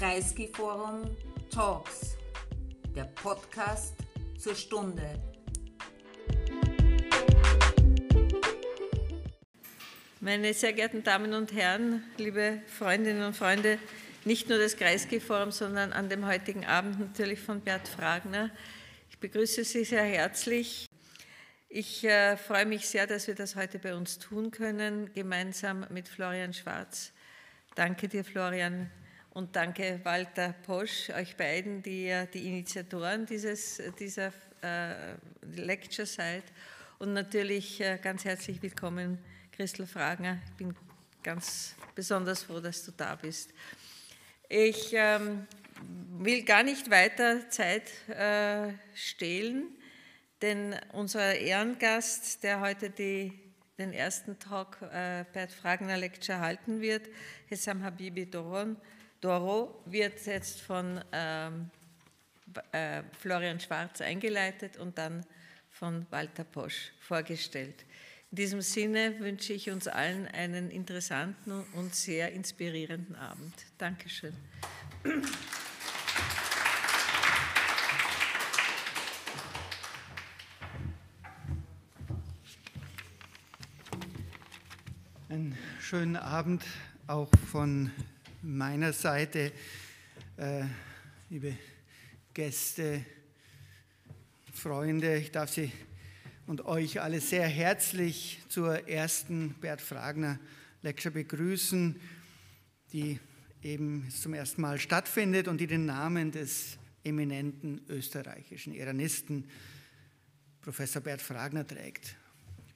[0.00, 1.14] Kreisky Forum
[1.50, 2.16] Talks,
[2.96, 3.92] der Podcast
[4.38, 5.20] zur Stunde.
[10.20, 13.78] Meine sehr geehrten Damen und Herren, liebe Freundinnen und Freunde,
[14.24, 18.48] nicht nur des Kreisky Forums, sondern an dem heutigen Abend natürlich von Bert Fragner.
[19.10, 20.86] Ich begrüße Sie sehr herzlich.
[21.68, 26.08] Ich äh, freue mich sehr, dass wir das heute bei uns tun können, gemeinsam mit
[26.08, 27.12] Florian Schwarz.
[27.74, 28.90] Danke dir, Florian,
[29.32, 35.14] und danke Walter Posch, euch beiden, die ja die Initiatoren dieses, dieser äh,
[35.54, 36.44] Lecture seid.
[36.98, 39.18] Und natürlich äh, ganz herzlich willkommen,
[39.52, 40.38] Christel Fragner.
[40.46, 40.74] Ich bin
[41.22, 43.52] ganz besonders froh, dass du da bist.
[44.48, 45.46] Ich ähm,
[46.18, 49.68] will gar nicht weiter Zeit äh, stehlen,
[50.42, 53.32] denn unser Ehrengast, der heute die,
[53.78, 57.08] den ersten Talk äh, Bert Fragner Lecture halten wird,
[57.46, 58.76] Hessam Habibi Doron,
[59.20, 61.70] Doro wird jetzt von ähm,
[62.72, 65.26] äh, Florian Schwarz eingeleitet und dann
[65.68, 67.84] von Walter Posch vorgestellt.
[68.30, 73.52] In diesem Sinne wünsche ich uns allen einen interessanten und sehr inspirierenden Abend.
[73.76, 74.32] Dankeschön.
[85.28, 86.64] Einen schönen Abend
[87.06, 87.90] auch von
[88.42, 89.52] meiner Seite,
[90.36, 90.64] äh,
[91.28, 91.56] liebe
[92.32, 93.04] Gäste,
[94.52, 95.70] Freunde, ich darf Sie
[96.46, 100.38] und euch alle sehr herzlich zur ersten Bert Fragner
[100.82, 102.00] Lecture begrüßen,
[102.92, 103.20] die
[103.62, 109.48] eben zum ersten Mal stattfindet und die den Namen des eminenten österreichischen Iranisten
[110.62, 112.16] Professor Bert Fragner trägt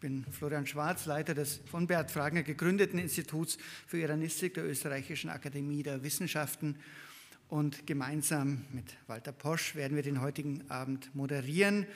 [0.05, 5.83] bin Florian Schwarz, Leiter des von Bert Fragner gegründeten Instituts für Iranistik der Österreichischen Akademie
[5.83, 6.77] der Wissenschaften.
[7.48, 11.86] Und gemeinsam mit Walter Posch werden wir den heutigen Abend moderieren.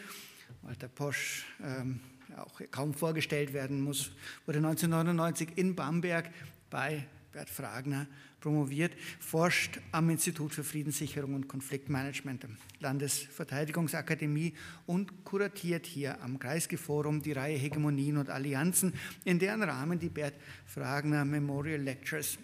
[0.63, 2.01] Walter Posch, ähm,
[2.39, 4.13] auch kaum vorgestellt werden muss,
[4.47, 6.31] wurde 1999 in Bamberg
[6.71, 8.07] bei Bert Fragner
[8.41, 12.51] promoviert, forscht am Institut für Friedenssicherung und Konfliktmanagement der
[12.81, 14.55] Landesverteidigungsakademie
[14.87, 18.95] und kuratiert hier am Kreisgeforum die Reihe Hegemonien und Allianzen,
[19.25, 20.35] in deren Rahmen die Bert
[20.67, 22.39] Fragner Memorial Lectures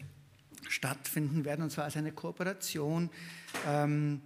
[0.68, 3.10] stattfinden werden, und zwar als eine Kooperation
[3.66, 4.20] ähm,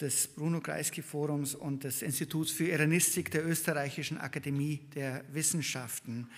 [0.00, 6.28] des Bruno Kreisky Forums und des Instituts für Iranistik der Österreichischen Akademie der Wissenschaften.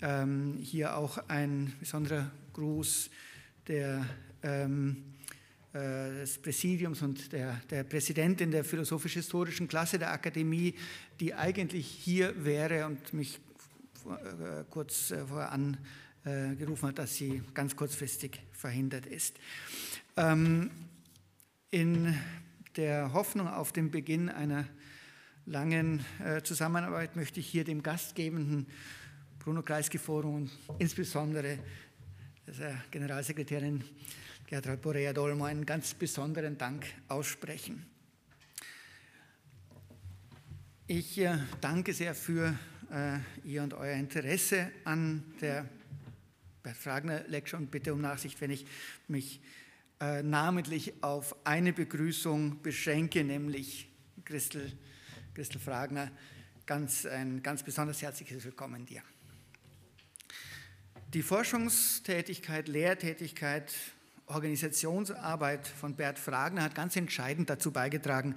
[0.00, 3.10] Ähm, hier auch ein besonderer Gruß
[3.68, 4.06] der,
[4.42, 5.14] ähm,
[5.72, 5.78] äh,
[6.20, 10.74] des Präsidiums und der, der Präsidentin der philosophisch-historischen Klasse der Akademie,
[11.20, 13.40] die eigentlich hier wäre und mich
[14.06, 15.76] äh, kurz äh, voran
[16.24, 19.36] äh, gerufen hat, dass sie ganz kurzfristig verhindert ist.
[20.16, 20.70] Ähm,
[21.70, 22.14] in
[22.76, 24.66] der Hoffnung auf den Beginn einer
[25.46, 28.66] langen äh, Zusammenarbeit möchte ich hier dem Gastgebenden
[29.38, 31.58] Bruno Kreisky Forum und insbesondere
[32.46, 33.82] der Generalsekretärin
[34.46, 37.86] Gertrud Borea-Dolmo einen ganz besonderen Dank aussprechen.
[40.86, 42.58] Ich äh, danke sehr für
[42.90, 43.18] äh,
[43.48, 45.66] Ihr und euer Interesse an der
[46.74, 48.66] Fragner Lecture und bitte um Nachsicht, wenn ich
[49.08, 49.40] mich
[50.00, 53.88] äh, namentlich auf eine Begrüßung beschränke, nämlich
[54.24, 54.72] Christel,
[55.34, 56.10] Christel Fragner.
[56.66, 59.02] Ganz, ein ganz besonders herzliches Willkommen dir.
[61.14, 63.72] Die Forschungstätigkeit, Lehrtätigkeit,
[64.26, 68.34] Organisationsarbeit von Bert Fragner hat ganz entscheidend dazu beigetragen,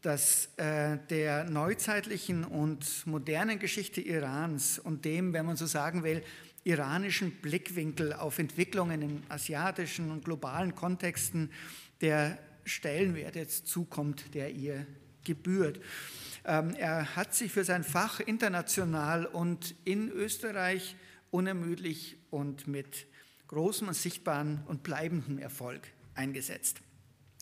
[0.00, 6.22] dass äh, der neuzeitlichen und modernen Geschichte Irans und dem, wenn man so sagen will,
[6.62, 11.50] iranischen Blickwinkel auf Entwicklungen in asiatischen und globalen Kontexten
[12.00, 14.86] der Stellenwert jetzt zukommt, der ihr
[15.22, 15.80] gebührt.
[16.46, 20.96] Ähm, er hat sich für sein Fach international und in Österreich
[21.34, 23.08] unermüdlich und mit
[23.48, 26.80] großem und sichtbaren und bleibendem Erfolg eingesetzt.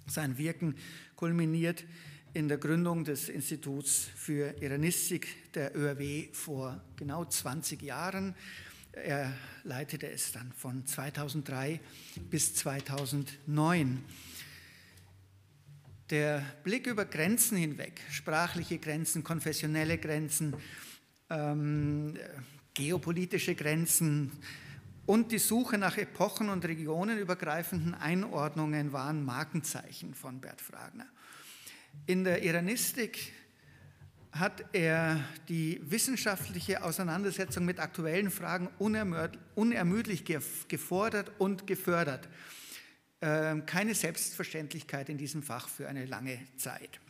[0.07, 0.77] Sein Wirken
[1.15, 1.85] kulminiert
[2.33, 8.35] in der Gründung des Instituts für Iranistik der ÖRW vor genau 20 Jahren.
[8.93, 9.31] Er
[9.63, 11.79] leitete es dann von 2003
[12.31, 14.03] bis 2009.
[16.09, 20.57] Der Blick über Grenzen hinweg, sprachliche Grenzen, konfessionelle Grenzen,
[21.29, 22.17] ähm,
[22.75, 24.33] geopolitische Grenzen
[25.05, 31.07] und die Suche nach epochen- und regionenübergreifenden Einordnungen waren Markenzeichen von Bert Fragner.
[32.07, 33.33] In der Iranistik
[34.33, 40.25] hat er die wissenschaftliche Auseinandersetzung mit aktuellen Fragen unermüdlich
[40.69, 42.29] gefordert und gefördert.
[43.23, 47.01] äh, keine Selbstverständlichkeit in diesem Fach für eine lange Zeit.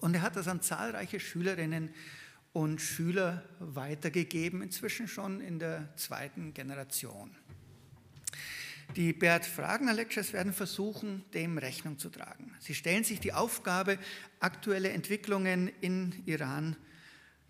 [0.00, 1.92] Und er hat das an zahlreiche Schülerinnen
[2.52, 7.30] und Schüler weitergegeben, inzwischen schon in der zweiten Generation.
[8.96, 12.54] Die Bert Fragner Lectures werden versuchen, dem Rechnung zu tragen.
[12.58, 13.98] Sie stellen sich die Aufgabe,
[14.38, 16.76] aktuelle Entwicklungen in Iran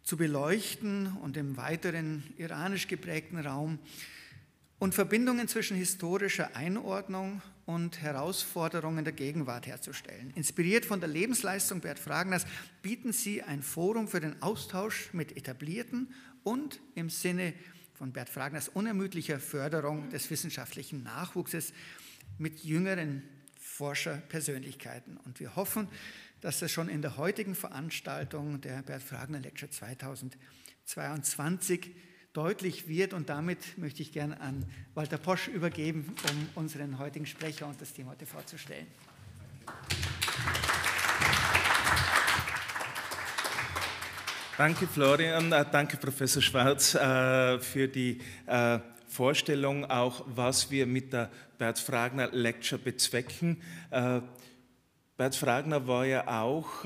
[0.05, 3.81] zu beleuchten und im weiteren iranisch geprägten Raum
[4.79, 10.31] und Verbindungen zwischen historischer Einordnung und Herausforderungen der Gegenwart herzustellen.
[10.35, 12.47] Inspiriert von der Lebensleistung Bert Fragners
[12.83, 16.13] bieten sie ein Forum für den Austausch mit etablierten
[16.43, 17.55] und im Sinne
[17.95, 21.73] von Bert Fragners unermüdlicher Förderung des wissenschaftlichen Nachwuchses
[22.39, 23.23] mit jüngeren
[23.61, 25.19] Forscherpersönlichkeiten.
[25.19, 25.89] Und wir hoffen,
[26.41, 31.95] dass das schon in der heutigen Veranstaltung der Bert Fragner Lecture 2022
[32.33, 33.13] deutlich wird.
[33.13, 34.65] Und damit möchte ich gerne an
[34.95, 38.87] Walter Posch übergeben, um unseren heutigen Sprecher und das Thema heute vorzustellen.
[44.59, 45.51] Danke, Florian.
[45.51, 48.79] Äh, danke, Professor Schwarz, äh, für die äh,
[49.09, 53.61] Vorstellung, auch was wir mit der Bert Fragner Lecture bezwecken.
[53.91, 56.85] Bert Fragner war ja auch,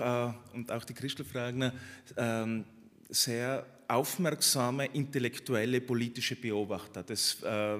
[0.53, 1.73] und auch die Christel Fragner,
[2.17, 2.65] ähm,
[3.09, 7.03] sehr aufmerksame intellektuelle politische Beobachter.
[7.03, 7.79] Das äh,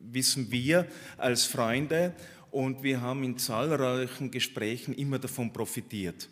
[0.00, 0.86] wissen wir
[1.16, 2.14] als Freunde
[2.50, 6.28] und wir haben in zahlreichen Gesprächen immer davon profitiert.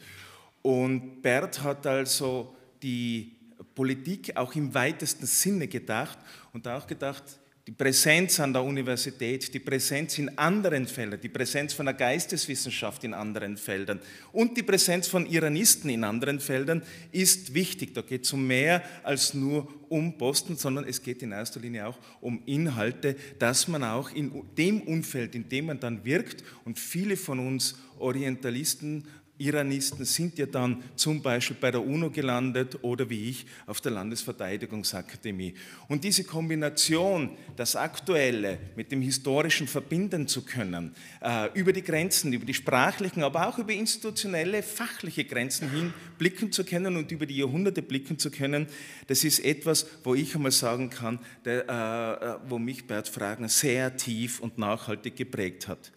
[0.63, 3.37] Und Bert hat also die
[3.75, 6.19] Politik auch im weitesten Sinne gedacht
[6.53, 7.25] und auch gedacht,
[7.67, 13.05] die Präsenz an der Universität, die Präsenz in anderen Feldern, die Präsenz von der Geisteswissenschaft
[13.05, 14.01] in anderen Feldern
[14.33, 17.95] und die Präsenz von Iranisten in anderen Feldern ist wichtig.
[17.95, 21.87] Da geht es um mehr als nur um Posten, sondern es geht in erster Linie
[21.87, 26.79] auch um Inhalte, dass man auch in dem Umfeld, in dem man dann wirkt und
[26.79, 29.05] viele von uns Orientalisten
[29.37, 33.91] Iranisten sind ja dann zum Beispiel bei der UNO gelandet oder wie ich auf der
[33.91, 35.55] Landesverteidigungsakademie.
[35.89, 42.33] Und diese Kombination, das Aktuelle mit dem Historischen verbinden zu können, äh, über die Grenzen,
[42.33, 47.27] über die sprachlichen, aber auch über institutionelle, fachliche Grenzen hin blicken zu können und über
[47.27, 48.69] die Jahrhunderte blicken zu können,
[49.09, 53.49] das ist etwas, wo ich einmal sagen kann, der, äh, äh wo mich Bert Fragner
[53.49, 55.91] sehr tief und nachhaltig geprägt hat.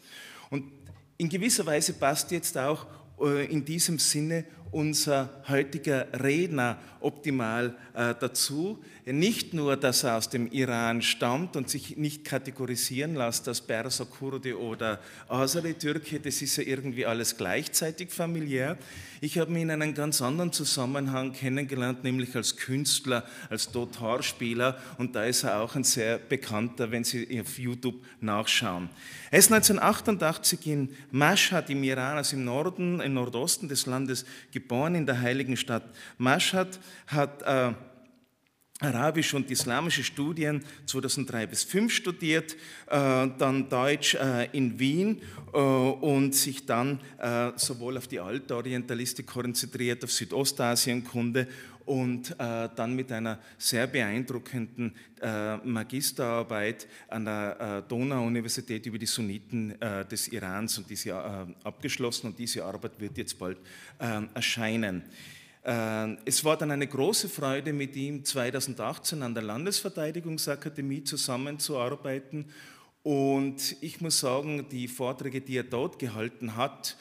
[0.50, 0.72] Und
[1.18, 2.88] in gewisser Weise passt jetzt auch
[3.20, 8.80] in diesem Sinne unser heutiger Redner optimal äh, dazu.
[9.10, 14.06] Nicht nur, dass er aus dem Iran stammt und sich nicht kategorisieren lässt als Perser,
[14.06, 15.00] Kurde oder
[15.30, 18.78] Asari-Türke, das ist ja irgendwie alles gleichzeitig familiär.
[19.22, 25.16] Ich habe ihn in einem ganz anderen Zusammenhang kennengelernt, nämlich als Künstler, als Dotarspieler und
[25.16, 28.90] da ist er auch ein sehr bekannter, wenn Sie auf YouTube nachschauen.
[29.32, 34.96] Er ist 1988 in Mashhad im Iran, also im Norden, im Nordosten des Landes, geboren
[34.96, 35.84] in der heiligen Stadt
[36.18, 36.78] Mashhad,
[37.08, 37.72] hat äh,
[38.80, 42.54] Arabisch und islamische Studien 2003 bis 2005 studiert,
[42.86, 45.20] äh, dann Deutsch äh, in Wien
[45.52, 47.00] äh, und sich dann
[47.56, 51.48] sowohl auf die alte Orientalistik konzentriert, auf Südostasienkunde
[51.86, 54.94] und dann mit einer sehr beeindruckenden
[55.64, 59.74] Magisterarbeit an der Donau-Universität über die Sunniten
[60.12, 61.16] des Irans und diese
[61.64, 63.58] abgeschlossen und diese Arbeit wird jetzt bald
[64.34, 65.04] erscheinen.
[65.70, 72.46] Ähm, es war dann eine große Freude, mit ihm 2018 an der Landesverteidigungsakademie zusammenzuarbeiten.
[73.04, 76.96] Und ich muss sagen, die Vorträge, die er dort gehalten hat,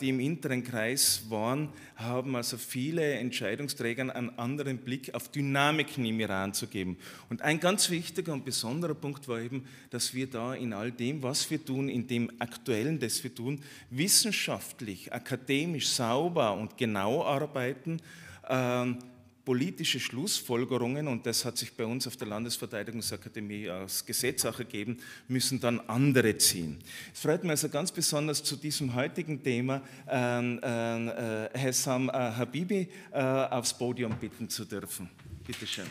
[0.00, 6.20] die im inneren Kreis waren, haben also viele Entscheidungsträgern einen anderen Blick auf Dynamiken im
[6.20, 6.96] Iran zu geben.
[7.30, 11.22] Und ein ganz wichtiger und besonderer Punkt war eben, dass wir da in all dem,
[11.22, 18.00] was wir tun, in dem Aktuellen, das wir tun, wissenschaftlich, akademisch sauber und genau arbeiten.
[18.48, 18.98] Ähm,
[19.46, 24.04] politische Schlussfolgerungen, und das hat sich bei uns auf der Landesverteidigungsakademie als
[24.44, 24.98] auch ergeben,
[25.28, 26.78] müssen dann andere ziehen.
[27.14, 32.88] Es freut mich also ganz besonders zu diesem heutigen Thema äh, äh, Hessam äh, Habibi
[33.12, 35.08] äh, aufs Podium bitten zu dürfen.
[35.46, 35.86] Bitte schön.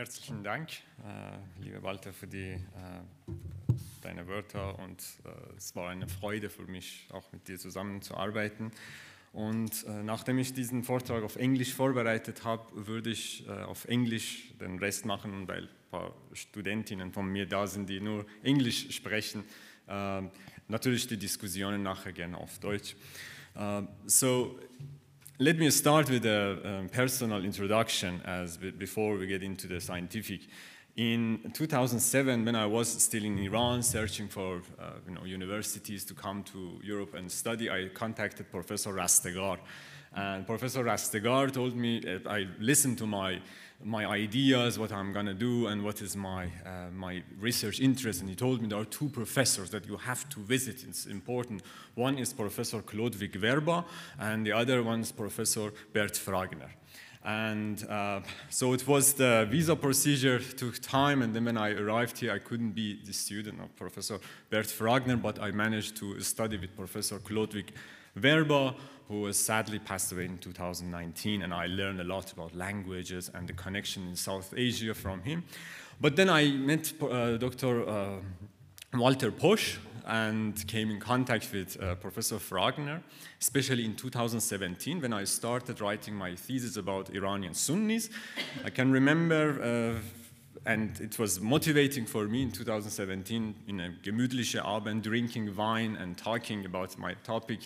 [0.00, 0.70] Herzlichen Dank,
[1.04, 2.58] äh, lieber Walter, für die, äh,
[4.00, 8.70] deine Wörter und äh, es war eine Freude für mich, auch mit dir zusammenzuarbeiten.
[9.34, 14.54] Und äh, nachdem ich diesen Vortrag auf Englisch vorbereitet habe, würde ich äh, auf Englisch
[14.58, 19.44] den Rest machen, weil ein paar Studentinnen von mir da sind, die nur Englisch sprechen.
[19.86, 20.22] Äh,
[20.68, 22.96] natürlich die Diskussionen nachher gerne auf Deutsch.
[23.56, 24.60] Uh, so
[25.42, 30.42] let me start with a um, personal introduction as before we get into the scientific.
[30.96, 36.14] In 2007, when I was still in Iran searching for uh, you know, universities to
[36.14, 39.56] come to Europe and study, I contacted Professor Rastegar.
[40.14, 43.40] And Professor Rastegar told me, uh, I listened to my
[43.82, 48.20] my ideas, what I'm to do, and what is my, uh, my research interest.
[48.20, 50.84] And he told me there are two professors that you have to visit.
[50.86, 51.62] It's important.
[51.94, 53.84] One is Professor Chlodwig Werba,
[54.18, 56.70] and the other one is Professor Bert Fragner.
[57.22, 62.18] And uh, so it was the visa procedure took time, and then when I arrived
[62.18, 64.18] here, I couldn't be the student of Professor
[64.48, 67.70] Bert Fragner, but I managed to study with Professor Chlodwig
[68.18, 68.74] Werba,
[69.08, 73.48] who was sadly passed away in 2019, and I learned a lot about languages and
[73.48, 75.44] the connection in South Asia from him.
[76.00, 77.88] But then I met uh, Dr.
[77.88, 78.16] Uh,
[78.94, 79.76] Walter Posch
[80.06, 83.02] and came in contact with uh, Professor Fragner,
[83.40, 88.08] especially in 2017 when I started writing my thesis about Iranian Sunnis.
[88.64, 90.00] I can remember uh,
[90.66, 96.18] and it was motivating for me in 2017 in a gemütliche Abend, drinking wine and
[96.18, 97.60] talking about my topic.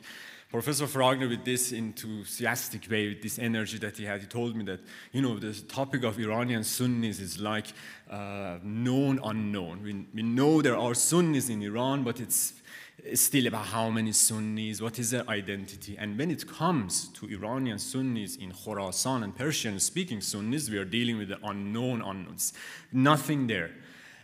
[0.50, 4.64] Professor Fragner, with this enthusiastic way, with this energy that he had, he told me
[4.64, 4.80] that,
[5.12, 7.66] you know, the topic of Iranian Sunnis is like
[8.08, 9.82] uh, known unknown.
[9.82, 12.54] We, we know there are Sunnis in Iran, but it's,
[12.98, 15.96] it's still about how many Sunnis, what is their identity.
[15.98, 20.84] And when it comes to Iranian Sunnis in Khorasan and Persian speaking Sunnis, we are
[20.84, 22.52] dealing with the unknown unknowns.
[22.92, 23.72] Nothing there.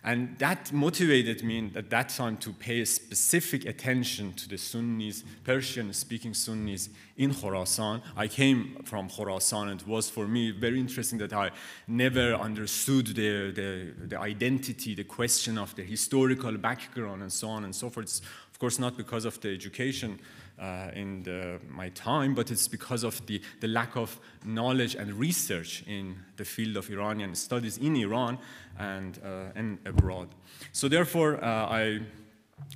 [0.02, 5.92] And that motivated me at that time to pay specific attention to the Sunnis, Persian
[5.92, 6.88] speaking Sunnis
[7.18, 8.00] in Khorasan.
[8.16, 11.50] I came from Khorasan, and it was for me very interesting that I
[11.86, 17.64] never understood the, the, the identity, the question of the historical background, and so on
[17.64, 18.04] and so forth.
[18.04, 20.18] It's, of course, not because of the education
[20.60, 25.12] uh, in the, my time, but it's because of the, the lack of knowledge and
[25.14, 28.38] research in the field of Iranian studies in Iran
[28.78, 30.28] and, uh, and abroad.
[30.72, 32.00] So therefore, uh, I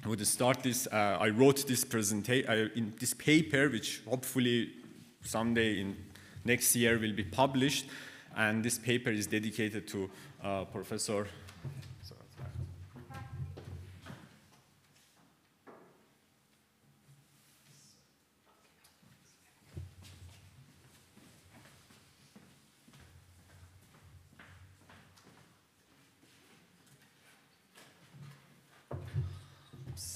[0.07, 4.71] would start this, uh, I wrote this presentation, uh, in this paper, which hopefully
[5.23, 5.97] someday in
[6.45, 7.87] next year will be published,
[8.37, 10.11] and this paper is dedicated to
[10.43, 11.27] uh, Professor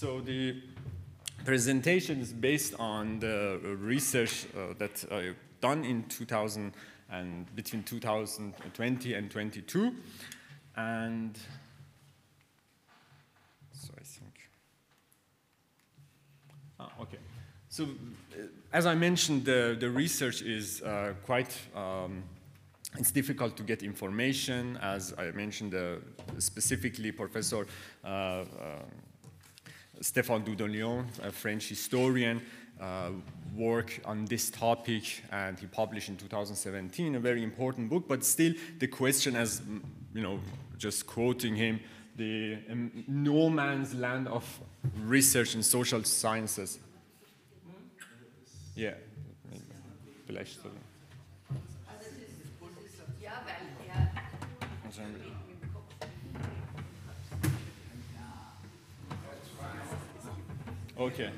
[0.00, 0.54] So the
[1.44, 6.72] presentation is based on the research uh, that I've done in 2000
[7.10, 9.92] and between 2020 and 22.
[10.76, 11.36] And
[13.72, 14.34] so I think,
[16.78, 17.18] ah, okay.
[17.68, 22.22] So uh, as I mentioned, the, the research is uh, quite, um,
[22.96, 24.78] it's difficult to get information.
[24.80, 25.96] As I mentioned, uh,
[26.38, 27.66] specifically Professor
[28.04, 28.44] uh,
[30.00, 32.40] Stéphane Dudoignon, a French historian,
[32.80, 33.10] uh,
[33.56, 38.06] work on this topic, and he published in 2017 a very important book.
[38.06, 39.60] But still, the question, as
[40.14, 40.40] you know,
[40.78, 41.80] just quoting him,
[42.16, 44.44] the um, no man's land of
[45.00, 46.78] research in social sciences.
[48.74, 48.94] Yeah,
[50.26, 50.58] vielleicht.
[60.98, 61.26] Okay.
[61.26, 61.30] Äh,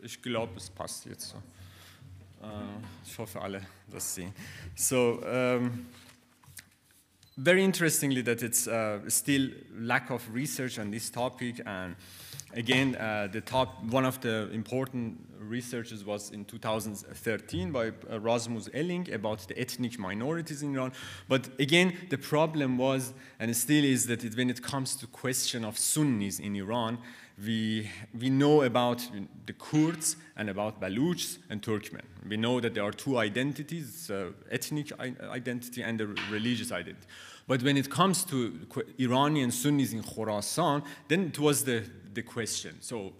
[0.00, 1.36] ich glaube, es passt jetzt so.
[1.36, 2.46] Äh,
[3.04, 4.32] ich hoffe, alle das sehen.
[4.74, 5.86] So, um,
[7.36, 11.94] very interestingly, that it's uh, still lack of research on this topic, and
[12.54, 18.68] again, uh, the top one of the important researches was in 2013 by uh, Rasmus
[18.72, 20.92] Elling about the ethnic minorities in Iran.
[21.28, 25.64] But again, the problem was, and still is, that it, when it comes to question
[25.64, 26.98] of Sunnis in Iran,
[27.44, 29.06] we, we know about
[29.46, 32.02] the Kurds and about Baluchs and Turkmen.
[32.28, 37.06] We know that there are two identities, uh, ethnic identity and the religious identity.
[37.46, 38.58] But when it comes to
[38.98, 42.76] Iranian Sunnis in Khorasan, then it was the, the question.
[42.80, 43.12] So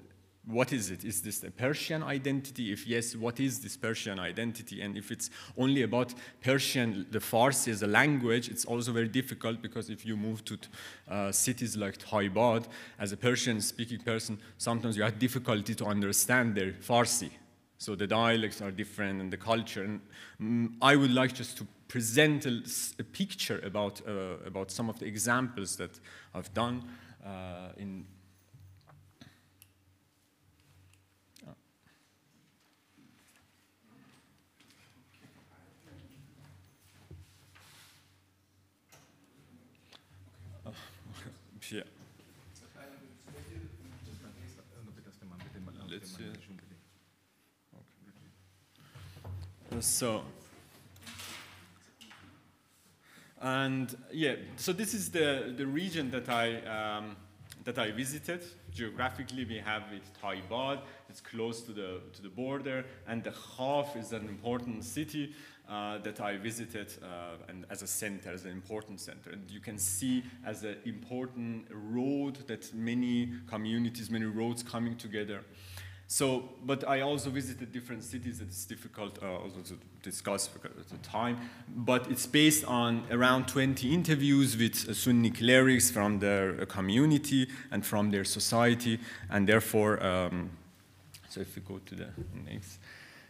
[0.46, 1.04] what is it?
[1.04, 2.70] Is this a Persian identity?
[2.72, 4.82] If yes, what is this Persian identity?
[4.82, 9.62] And if it's only about Persian, the Farsi as a language, it's also very difficult
[9.62, 10.58] because if you move to
[11.10, 12.66] uh, cities like Taibad,
[12.98, 17.30] as a Persian speaking person, sometimes you have difficulty to understand their Farsi.
[17.78, 19.82] So the dialects are different and the culture.
[19.82, 20.00] And
[20.40, 25.06] mm, I would like just to present a picture about, uh, about some of the
[25.06, 25.98] examples that
[26.34, 26.84] I've done
[27.24, 28.04] uh, in.
[41.70, 41.80] Yeah.
[45.88, 46.24] Let's see.
[46.24, 46.44] Uh,
[49.80, 50.22] So,
[53.40, 57.16] and yeah, so this is the, the region that I, um,
[57.64, 58.44] that I visited.
[58.72, 63.96] Geographically, we have it Taibad, it's close to the, to the border, and the Khaf
[63.96, 65.34] is an important city
[65.68, 69.30] uh, that I visited uh, and as a center, as an important center.
[69.30, 75.40] And you can see as an important road that many communities, many roads coming together.
[76.06, 78.40] So, but I also visited different cities.
[78.40, 81.38] It's difficult uh, also to discuss of the time.
[81.68, 87.84] But it's based on around 20 interviews with Sunni clerics from their uh, community and
[87.84, 90.50] from their society, and therefore, um,
[91.28, 92.08] so if we go to the
[92.44, 92.78] next.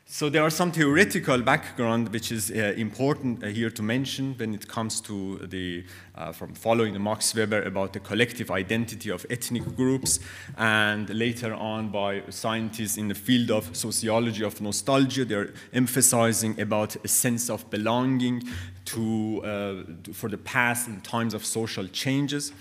[0.07, 4.53] So there are some theoretical background which is uh, important uh, here to mention when
[4.53, 5.83] it comes to the
[6.15, 10.21] uh, from following the Max Weber about the collective identity of ethnic groups,
[10.59, 16.97] and later on by scientists in the field of sociology of nostalgia, they're emphasizing about
[17.03, 18.43] a sense of belonging
[18.85, 22.53] to, uh, to for the past in times of social changes.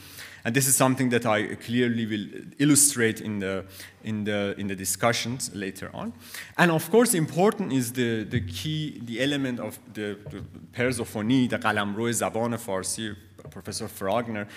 [0.45, 2.26] And this is something that I clearly will
[2.59, 3.64] illustrate in the,
[4.05, 6.12] in the, in the discussions later on.
[6.57, 11.59] And of course, important is the, the key, the element of the, the Persophonie, the
[11.59, 13.14] قلمرو زبان فارسی,
[13.53, 14.48] Professor Fragner,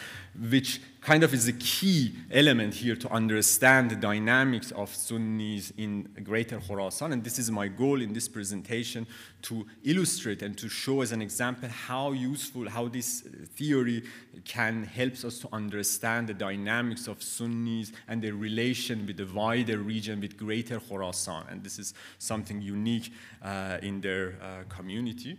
[0.51, 6.09] which kind of is a key element here to understand the dynamics of Sunnis in
[6.25, 7.13] Greater Khorasan.
[7.13, 9.07] And this is my goal in this presentation
[9.43, 13.21] to illustrate and to show as an example how useful, how this
[13.55, 14.03] theory
[14.45, 19.79] can help us to understand the dynamics of Sunnis and their relation with the wider
[19.79, 21.53] region, with Greater Khorasan.
[21.53, 25.39] And this is something unique uh, in their uh, community.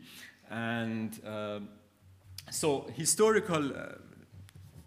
[0.49, 1.59] And uh,
[2.49, 3.95] so historical uh,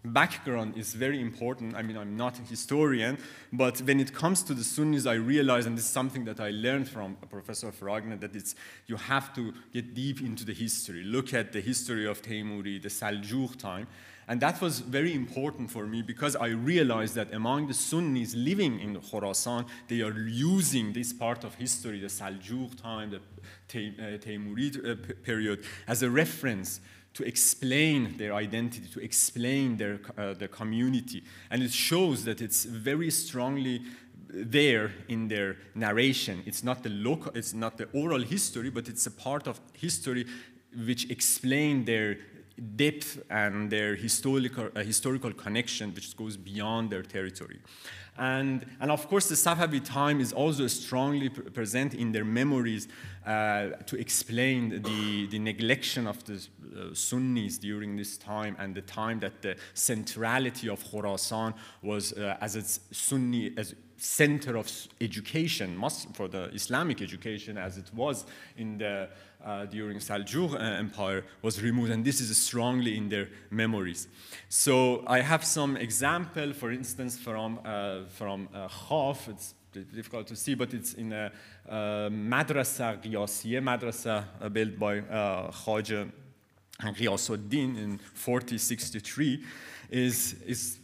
[0.03, 1.75] background is very important.
[1.75, 3.17] I mean, I'm not a historian,
[3.53, 6.49] but when it comes to the Sunnis, I realize, and this is something that I
[6.49, 8.55] learned from Professor Fragner, that it's
[8.87, 11.03] you have to get deep into the history.
[11.03, 13.87] Look at the history of Temuri, the Saljuq time.
[14.27, 18.79] And that was very important for me because I realized that among the Sunnis living
[18.79, 23.19] in Khorasan, they are using this part of history, the Saljuq time, the
[23.67, 26.79] Taymurid uh, period, as a reference
[27.13, 31.23] to explain their identity, to explain their, uh, their community.
[31.49, 33.81] And it shows that it's very strongly
[34.33, 36.41] there in their narration.
[36.45, 40.25] It's not the local, it's not the oral history, but it's a part of history
[40.85, 42.17] which explain their
[42.75, 47.59] depth and their historical, uh, historical connection, which goes beyond their territory.
[48.17, 52.87] And, and of course, the Safavid time is also strongly present in their memories
[53.25, 58.81] uh, to explain the, the neglection of the uh, Sunnis during this time and the
[58.81, 64.67] time that the centrality of Khorasan was uh, as its Sunni as center of
[64.99, 65.79] education
[66.13, 68.25] for the Islamic education as it was
[68.57, 69.07] in the
[69.45, 74.07] uh, during Saljuq Empire was removed, and this is strongly in their memories.
[74.49, 79.29] So I have some example, for instance, from uh, from uh, Khaf.
[79.29, 79.53] It's
[79.93, 81.31] difficult to see, but it's in a
[81.67, 86.11] uh, madrasa Qiyasiyya madrasa built by uh, Khaja
[86.89, 89.43] Ghiyasuddin in 4063
[89.91, 90.77] is, is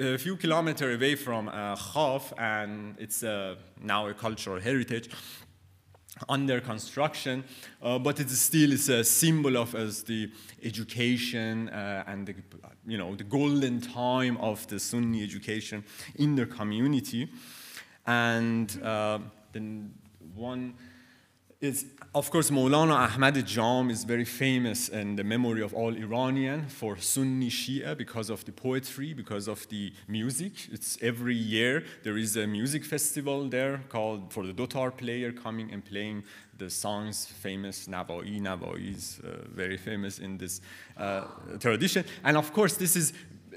[0.00, 5.10] a few kilometers away from uh, Khaf, and it's uh, now a cultural heritage
[6.28, 7.44] under construction,
[7.82, 10.30] uh, but it still is a symbol of as the
[10.62, 12.34] education uh, and the,
[12.86, 15.84] you know, the golden time of the Sunni education
[16.16, 17.28] in their community.
[18.06, 19.18] And uh,
[19.52, 19.92] then
[20.34, 20.74] one
[21.60, 26.68] is, of course, Maulana Ahmad Jam is very famous in the memory of all Iranian
[26.68, 30.52] for Sunni Shia because of the poetry, because of the music.
[30.70, 35.72] It's every year there is a music festival there called for the dotar player coming
[35.72, 36.24] and playing
[36.58, 38.40] the songs famous Navai.
[38.40, 40.60] Navai is uh, very famous in this
[40.98, 41.24] uh,
[41.58, 42.04] tradition.
[42.22, 43.12] And of course, this is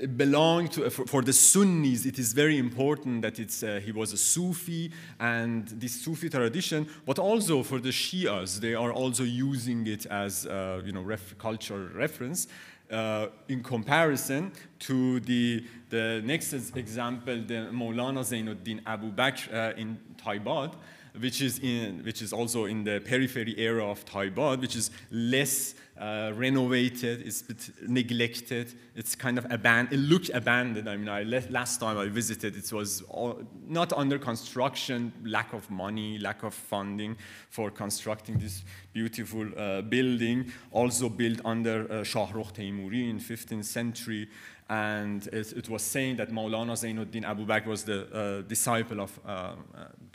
[0.08, 4.14] belong to, for, for, the Sunnis, it is very important that it's, uh, he was
[4.14, 9.86] a Sufi and this Sufi tradition, but also for the Shias, they are also using
[9.88, 12.48] it as uh, you know, ref, cultural reference.
[12.92, 20.74] Uh, in comparison to the, the next example, the Maulana Zainuddin Abu Bakr in Taibad,
[21.18, 25.76] which is, in, which is also in the periphery area of Taibad, which is less
[26.00, 27.44] uh, renovated, it's
[27.86, 30.90] neglected, it's kind of abandoned, it looked abandoned.
[30.90, 35.70] I mean, I, last time I visited, it was all, not under construction, lack of
[35.70, 37.18] money, lack of funding
[37.50, 44.30] for constructing this beautiful uh, building, also built under uh, Shahrukh Teimouri in 15th century
[44.70, 49.20] and it, it, was saying that Maulana Zainuddin Abu Bakr was the uh, disciple of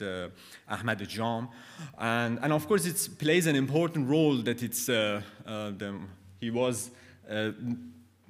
[0.02, 0.28] uh, uh,
[0.68, 1.48] Ahmad Jam,
[1.98, 5.98] and, and of course it plays an important role that it's uh, uh, the,
[6.40, 6.90] he was
[7.30, 7.50] uh,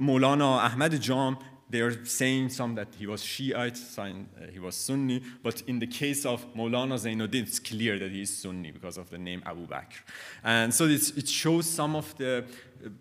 [0.01, 1.37] Ahmad Jam.
[1.71, 5.87] They are saying some that he was Shiite, saying he was Sunni, but in the
[5.87, 9.67] case of Maulana Zainuddin, it's clear that he is Sunni because of the name Abu
[9.67, 10.03] Bakr,
[10.45, 12.45] and so it shows some of the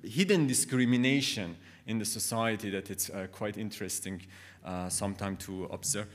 [0.04, 4.22] hidden discrimination in the society that it's uh, quite interesting
[4.66, 6.08] uh, sometime to observe.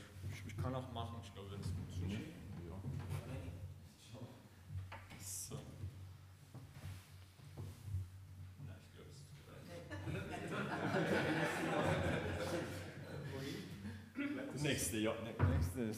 [14.99, 15.97] Next, ja, next is.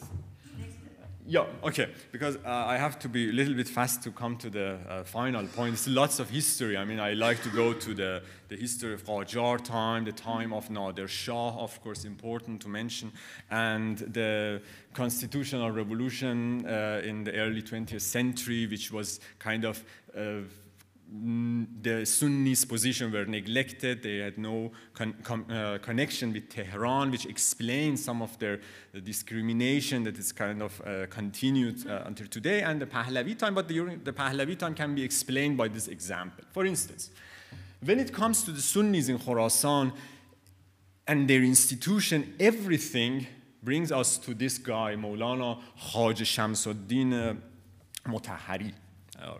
[1.24, 4.50] Yeah, okay, because uh, I have to be a little bit fast to come to
[4.50, 5.86] the uh, final points.
[5.86, 6.76] Lots of history.
[6.76, 10.52] I mean, I like to go to the, the history of Qajar time, the time
[10.52, 13.12] of Nader Shah, of course, important to mention,
[13.50, 14.62] and the
[14.94, 19.84] constitutional revolution uh, in the early 20th century, which was kind of
[20.16, 20.40] uh,
[21.82, 24.02] the Sunnis' position were neglected.
[24.02, 25.14] They had no con
[25.50, 28.60] uh, connection with Tehran, which explains some of their
[28.92, 33.54] the discrimination that is kind of uh, continued uh, until today, and the Pahlavi time.
[33.54, 36.44] But the, the Pahlavi time can be explained by this example.
[36.52, 37.10] For instance,
[37.84, 39.92] when it comes to the Sunnis in Khorasan
[41.06, 43.26] and their institution, everything
[43.62, 47.38] brings us to this guy, Maulana Khaj Shamsuddin
[48.06, 48.72] Mutahari.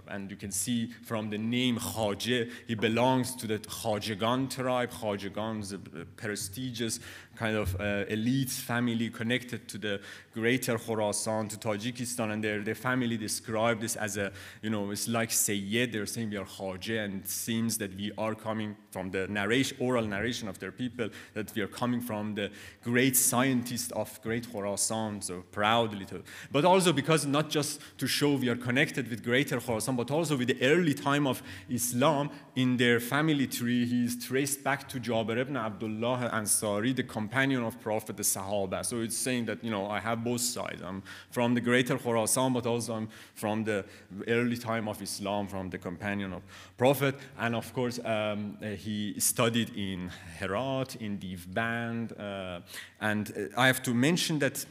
[0.09, 4.91] And you can see from the name Khaje, he belongs to the Khajegan tribe.
[4.91, 5.79] Khajegan is a
[6.17, 7.01] prestigious
[7.43, 10.01] kind of uh, elite family connected to the
[10.33, 14.31] greater Khorasan, to Tajikistan, and their, their family described this as a,
[14.63, 18.13] you know, it's like Sayyid, they're saying we are Khaje, and it seems that we
[18.17, 22.37] are coming from the narration, oral narration of their people, that we are coming from
[22.37, 22.49] the
[22.85, 28.35] great scientist of great Khorasan, so proudly to, but also because not just to show
[28.37, 32.77] we are connected with greater Khorasan, but also with the early time of Islam, in
[32.77, 37.03] their family tree, he is traced back to Jabir ibn Abdullah Ansari, the
[37.33, 38.85] of Prophet, the Sahaba.
[38.85, 40.83] So it's saying that, you know, I have both sides.
[40.83, 43.85] I'm from the greater Khorasan, but also I'm from the
[44.29, 46.43] early time of Islam, from the companion of
[46.77, 47.15] Prophet.
[47.39, 52.13] And of course, um, he studied in Herat, in Divband.
[52.19, 52.61] Uh,
[53.01, 54.65] and I have to mention that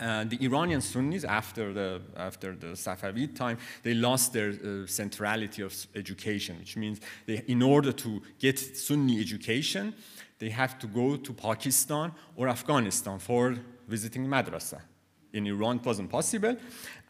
[0.00, 5.62] uh, the Iranian Sunnis, after the, after the Safavid time, they lost their uh, centrality
[5.62, 9.94] of education, which means they, in order to get Sunni education,
[10.38, 13.56] they have to go to Pakistan or Afghanistan for
[13.88, 14.80] visiting madrasa.
[15.32, 16.56] In Iran, it wasn't possible.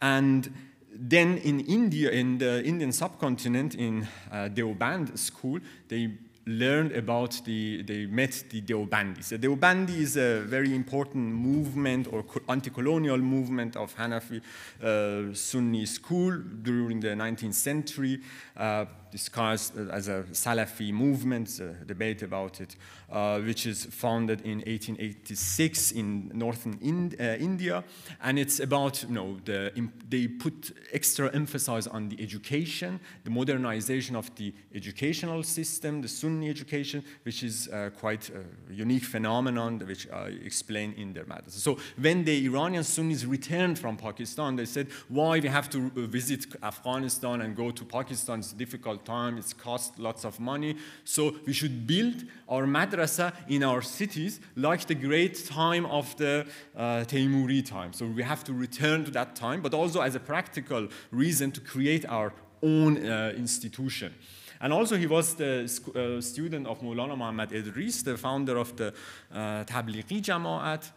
[0.01, 0.51] And
[0.91, 6.17] then in India, in the Indian subcontinent, in uh, Deoband school, they
[6.49, 9.29] learned about the, they met the Deobandis.
[9.29, 14.41] The Deobandi is a very important movement or anti-colonial movement of Hanafi
[14.81, 18.19] uh, Sunni school during the 19th century,
[18.57, 22.75] uh, discussed as a Salafi movement, a debate about it,
[23.11, 26.75] uh, which is founded in 1886 in northern
[27.19, 27.83] uh, India.
[28.21, 29.71] And it's about, you know, the,
[30.07, 36.49] they put extra emphasis on the education, the modernization of the educational system, the Sunni
[36.49, 41.53] education, which is uh, quite a unique phenomenon, which I explain in their matters.
[41.55, 46.45] So when the Iranian Sunnis returned from Pakistan, they said, why we have to visit
[46.61, 50.75] Afghanistan and go to Pakistan, it's difficult time, it's cost lots of money.
[51.03, 56.45] So we should build our madrasa in our cities like the great time of the
[56.75, 57.93] uh, Teimuri time.
[57.93, 61.61] So we have to return to that time, but also as a practical reason to
[61.61, 64.13] create our own uh, institution.
[64.61, 68.93] And also he was the uh, student of Maulana Muhammad Idris, the founder of the
[69.33, 70.91] uh, Tablighi Jama'at,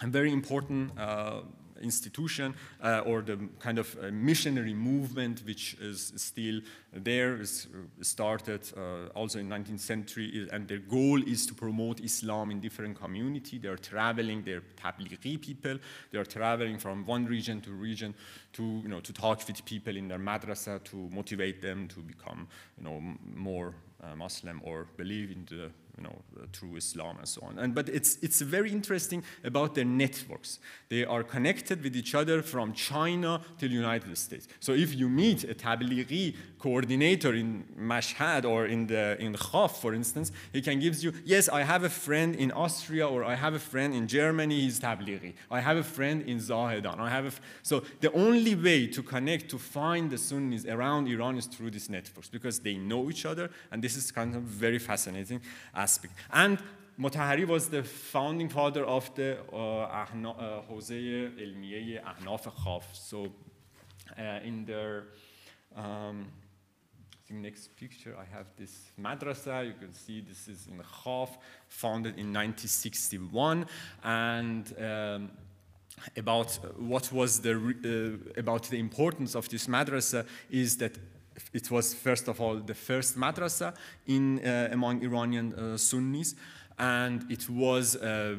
[0.00, 1.42] a very important uh,
[1.80, 6.60] institution uh, or the kind of uh, missionary movement which is still
[6.92, 8.60] there is uh, started
[9.14, 13.58] also in 19th century and their goal is to promote Islam in different community.
[13.58, 15.78] They're traveling, they're Tablighi people,
[16.10, 18.14] they're traveling from one region to region
[18.54, 22.48] to, you know, to talk with people in their madrasa to motivate them to become
[22.78, 23.00] you know,
[23.34, 27.58] more uh, Muslim or believe in the you know, uh, through Islam and so on.
[27.58, 30.58] And, but it's, it's very interesting about their networks.
[30.88, 34.48] They are connected with each other from China the United States.
[34.60, 39.94] So if you meet a Tablighi coordinator in Mashhad or in, the, in Khaf, for
[39.94, 43.54] instance, he can give you, yes, I have a friend in Austria or I have
[43.54, 45.34] a friend in Germany, he's Tablighi.
[45.50, 46.98] I have a friend in Zahedan.
[46.98, 47.30] I have a
[47.62, 51.90] so the only way to connect, to find the Sunnis around Iran is through these
[51.90, 55.40] networks because they know each other and this is kind of very fascinating
[56.32, 56.58] And
[56.98, 62.84] Motahari was the founding father of the uh, Hosea Elmiye Khaf.
[62.92, 63.26] So
[64.18, 65.04] uh, in their
[65.74, 66.26] um,
[67.30, 69.66] next picture, I have this madrasa.
[69.66, 73.66] You can see this is in Khaf, founded in 1961.
[74.04, 75.30] And um,
[76.16, 80.98] about what was the, uh, about the importance of this madrasa is that
[81.52, 83.74] it was first of all the first madrasa
[84.06, 86.34] in, uh, among Iranian uh, Sunnis,
[86.78, 88.36] and it was uh,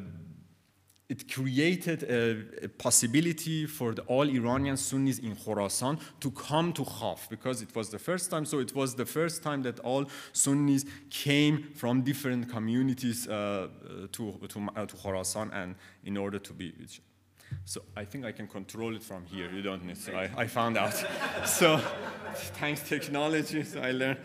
[1.12, 6.86] it created a, a, possibility for the, all Iranian Sunnis in Khorasan to come to
[6.86, 8.46] Khaf because it was the first time.
[8.46, 13.68] So it was the first time that all Sunnis came from different communities uh,
[14.14, 16.74] to to, uh, to Khorasan and in order to be
[17.66, 19.50] so I think I can control it from here.
[19.52, 19.98] You don't need.
[19.98, 20.94] So I, I found out.
[21.46, 21.80] so
[22.60, 24.20] thanks technology, so I learned.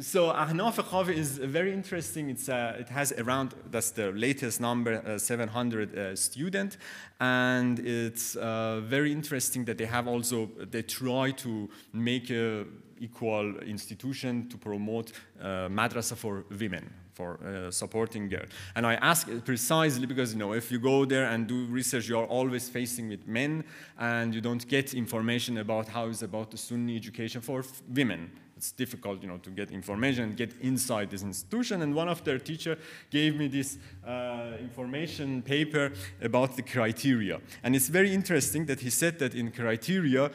[0.00, 2.28] So Ahnaf Khaf is very interesting.
[2.28, 6.76] It's, uh, it has around, that's the latest number, uh, 700 uh, student.
[7.18, 12.66] And it's uh, very interesting that they have also, they try to make a
[12.98, 18.50] equal institution to promote uh, madrasa for women for uh, supporting girls.
[18.74, 22.26] And I ask precisely because, you know, if you go there and do research, you're
[22.26, 23.64] always facing with men
[23.98, 28.72] and you don't get information about how it's about the Sunni education for women it's
[28.72, 31.82] difficult, you know, to get information and get inside this institution.
[31.82, 32.78] And one of their teacher
[33.10, 35.92] gave me this uh, information paper
[36.22, 37.40] about the criteria.
[37.62, 40.30] And it's very interesting that he said that in criteria,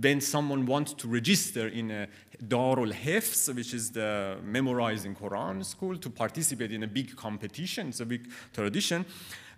[0.00, 2.08] when someone wants to register in a
[2.42, 8.00] Darul Hifz, which is the memorizing Quran school, to participate in a big competition, it's
[8.00, 9.04] a big tradition.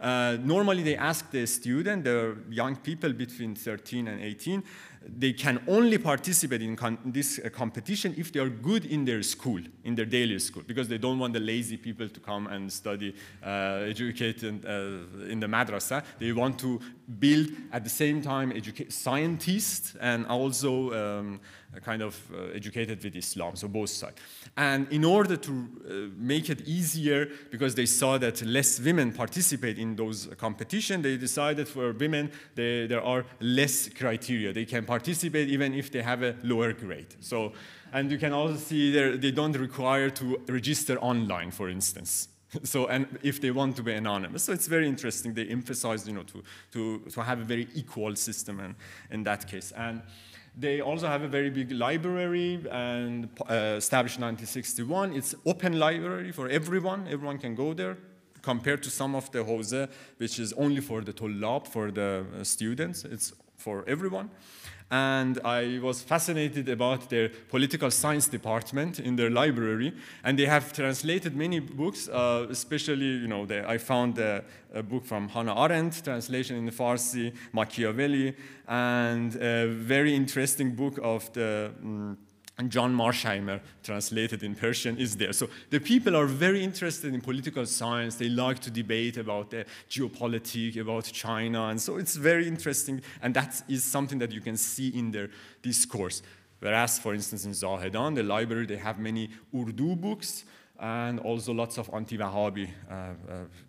[0.00, 4.62] Uh, normally, they ask the student, the young people between 13 and 18,
[5.06, 9.60] they can only participate in this uh, competition if they are good in their school,
[9.84, 13.14] in their daily school, because they don't want the lazy people to come and study,
[13.44, 16.04] uh, educate in, uh, in the madrasa.
[16.18, 16.80] They want to
[17.18, 18.52] build at the same time
[18.88, 21.40] scientists and also um,
[21.80, 24.16] kind of uh, educated with Islam, so both sides.
[24.56, 29.78] And in order to uh, make it easier, because they saw that less women participate
[29.78, 34.52] in those competition, they decided for women they, there are less criteria.
[34.52, 37.14] They can participate even if they have a lower grade.
[37.20, 37.52] So,
[37.92, 42.28] and you can also see they don't require to register online, for instance.
[42.62, 46.14] so and if they want to be anonymous so it's very interesting they emphasize you
[46.14, 48.74] know to to to have a very equal system in,
[49.10, 50.02] in that case and
[50.58, 55.12] they also have a very big library and uh, established in 1961.
[55.12, 57.06] It's open library for everyone.
[57.08, 57.96] Everyone can go there
[58.42, 62.44] compared to some of the Hose, which is only for the Tullab, for the uh,
[62.44, 63.04] students.
[63.04, 64.30] It's for everyone
[64.90, 69.92] and I was fascinated about their political science department in their library,
[70.24, 74.82] and they have translated many books, uh, especially, you know, the, I found a, a,
[74.82, 78.34] book from Hannah Arendt, translation in the Farsi, Machiavelli,
[78.66, 82.16] and a very interesting book of the um,
[82.58, 85.32] and John Mearsheimer, translated in Persian, is there.
[85.32, 88.16] So the people are very interested in political science.
[88.16, 93.00] They like to debate about the geopolitics, about China, and so it's very interesting.
[93.22, 95.30] And that is something that you can see in their
[95.62, 96.22] discourse.
[96.58, 100.44] Whereas, for instance, in Zahedan, the library, they have many Urdu books
[100.80, 103.14] and also lots of anti-Wahhabi uh, uh,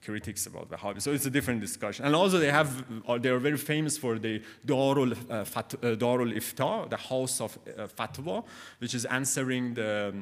[0.06, 1.02] critics about Wahhabi.
[1.02, 2.06] So it's a different discussion.
[2.06, 5.95] And also they have, uh, they are very famous for the Darul, uh, Fat, uh,
[5.95, 8.43] Darul Ifta, the house of uh, fatwa,
[8.78, 10.13] which is answering the,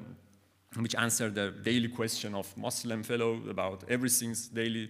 [0.80, 4.90] which answer the daily question of Muslim fellow about everything's daily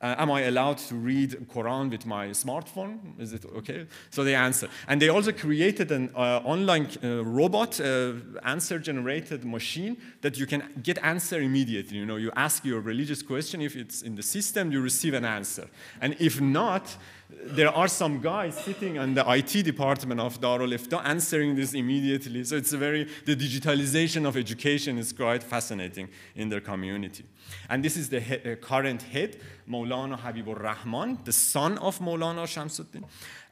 [0.00, 3.18] uh, am I allowed to read Quran with my smartphone?
[3.18, 3.86] Is it okay?
[4.10, 4.68] So they answer.
[4.86, 8.12] And they also created an uh, online uh, robot, uh,
[8.44, 11.98] answer-generated machine that you can get answer immediately.
[11.98, 15.24] You know, you ask your religious question, if it's in the system, you receive an
[15.24, 15.68] answer.
[16.00, 16.96] And if not,
[17.30, 22.42] there are some guys sitting in the IT department of Darul Ifta answering this immediately.
[22.44, 27.24] So it's a very, the digitalization of education is quite fascinating in their community.
[27.68, 29.40] And this is the he uh, current head,
[29.88, 33.04] Habibur Rahman, the son of Maulana Shamsuddin.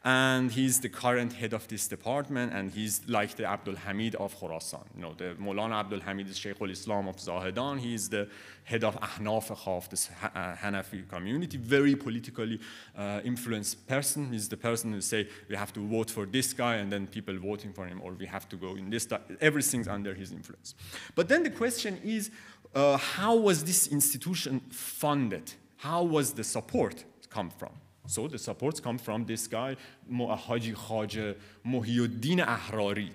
[0.06, 4.38] and he's the current head of this department, and he's like the Abdul Hamid of
[4.38, 4.84] Khorasan.
[4.94, 7.80] You know, the Maulana Abdul Hamid is Sheikh al-Islam of Zahedan.
[7.80, 8.28] He's the
[8.62, 12.60] head of Ahnaf Khaf, this uh, Hanafi community, very politically
[12.96, 14.32] uh, influenced person.
[14.32, 17.36] He's the person who say, we have to vote for this guy, and then people
[17.36, 19.08] voting for him, or we have to go in this,
[19.40, 20.76] everything's under his influence.
[21.16, 22.30] But then the question is,
[22.76, 25.52] uh, how was this institution funded?
[25.76, 27.72] How was the support come from?
[28.06, 29.76] So the supports come from this guy,
[30.10, 31.36] Haji Khaja
[31.66, 33.10] Muhyiddin Ahrari.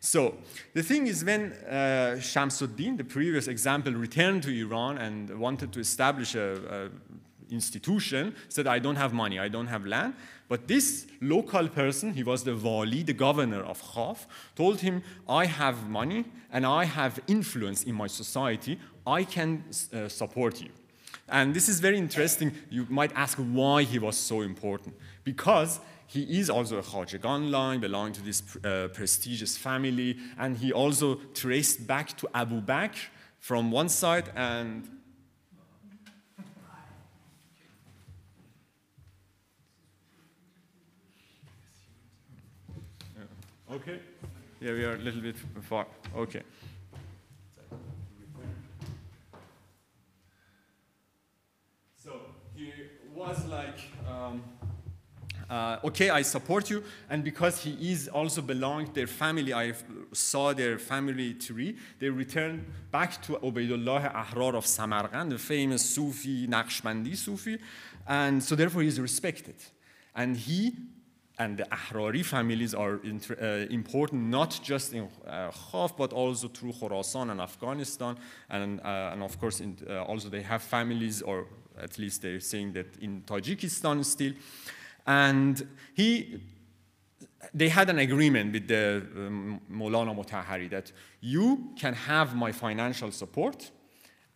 [0.00, 0.36] So
[0.74, 5.80] the thing is when uh, Shamsuddin, the previous example, returned to Iran and wanted to
[5.80, 6.90] establish a, a
[7.52, 10.14] institution, said, I don't have money, I don't have land.
[10.48, 15.46] But this local person, he was the wali, the governor of Khaf, told him, I
[15.46, 20.70] have money and I have influence in my society, I can uh, support you.
[21.28, 22.52] And this is very interesting.
[22.70, 24.94] You might ask why he was so important.
[25.24, 30.72] Because he is also a Khajagan line, belonging to this uh, prestigious family, and he
[30.72, 33.08] also traced back to Abu Bakr
[33.40, 34.88] from one side and
[43.68, 43.98] Okay.
[44.60, 45.86] Yeah, we are a little bit far.
[46.16, 46.42] Okay.
[53.16, 54.42] Was like, um,
[55.48, 56.84] uh, okay, I support you.
[57.08, 59.72] And because he is also belonged their family, I
[60.12, 66.46] saw their family tree, they returned back to Ubaidullah Ahrar of Samarkand, the famous Sufi,
[66.46, 67.58] Naqshbandi Sufi.
[68.06, 69.56] And so therefore he is respected.
[70.14, 70.74] And he
[71.38, 76.72] and the Ahrari families are uh, important not just in uh, Khaf, but also through
[76.72, 78.16] Khorasan and Afghanistan.
[78.50, 81.46] And, uh, and of course, in, uh, also they have families or
[81.80, 84.32] at least they're saying that in Tajikistan still.
[85.06, 86.40] And he,
[87.54, 93.10] they had an agreement with the um, Maulana Mutahari that you can have my financial
[93.12, 93.70] support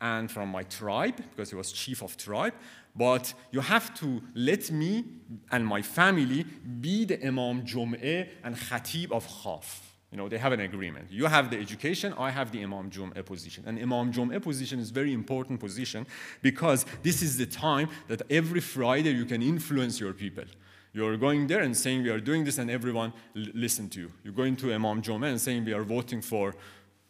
[0.01, 2.55] and from my tribe, because he was chief of tribe,
[2.97, 5.05] but you have to let me
[5.53, 6.45] and my family
[6.81, 9.90] be the Imam Jum'eh and Khatib of Khaf.
[10.11, 11.11] You know, they have an agreement.
[11.11, 13.63] You have the education, I have the Imam Jum'ah position.
[13.67, 16.05] And Imam Jum'ah position is very important position
[16.43, 20.45] because this is the time that every Friday you can influence your people.
[20.93, 24.13] You're going there and saying we are doing this and everyone listen to you.
[24.25, 26.57] You're going to Imam Jum'ah and saying we are voting for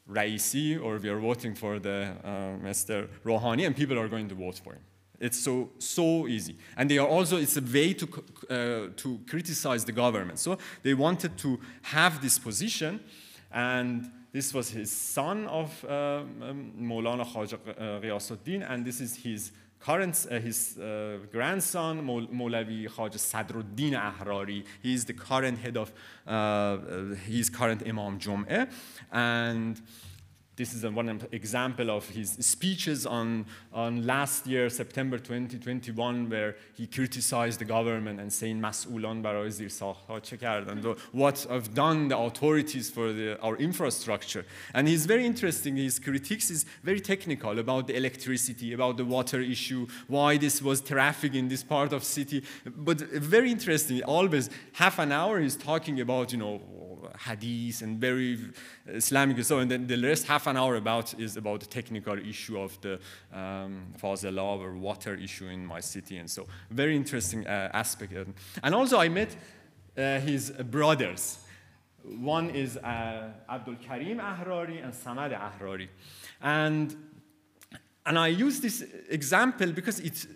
[0.06, 2.28] Raisi or we are voting for the uh,
[2.62, 3.08] Mr.
[3.24, 4.82] Rouhani and people are going to vote for him.
[5.20, 6.56] It's so, so easy.
[6.76, 8.06] And they are also, it's a way to,
[8.48, 10.38] uh, to criticize the government.
[10.38, 13.00] So they wanted to have this position,
[13.52, 19.16] and this was his son of uh, um, Maulana Khaja uh, Ghiyasuddin, and this is
[19.16, 24.64] his current, uh, his uh, grandson, Maulavi Khaja Sadruddin Ahrari.
[24.82, 25.92] He is the current head of,
[26.26, 28.70] uh, uh, he's current Imam Jum'eh.
[29.10, 29.80] And
[30.55, 36.87] this is one example of his speeches on, on last year, September 2021, where he
[36.87, 40.95] criticized the government and saying, مسئولان برای زیرساختها چه کردن?
[41.13, 44.45] What have done the authorities for the, our infrastructure?
[44.73, 45.75] And he's very interesting.
[45.75, 50.79] His critiques is very technical about the electricity, about the water issue, why this was
[50.79, 52.43] traffic in this part of city.
[52.65, 53.01] But
[53.35, 54.01] very interesting.
[54.03, 56.61] Always half an hour he's talking about, you know,
[57.26, 58.38] hadith and very
[58.86, 62.18] Islamic and so, and then the rest half an hour about is about the technical
[62.18, 62.98] issue of the
[63.32, 68.12] um, law or water issue in my city, and so very interesting uh, aspect.
[68.62, 69.36] And also I met
[69.96, 71.38] uh, his brothers.
[72.02, 75.88] One is uh, Abdul Karim Ahrari and Samad Ahrari,
[76.40, 76.96] and
[78.06, 80.26] and I use this example because it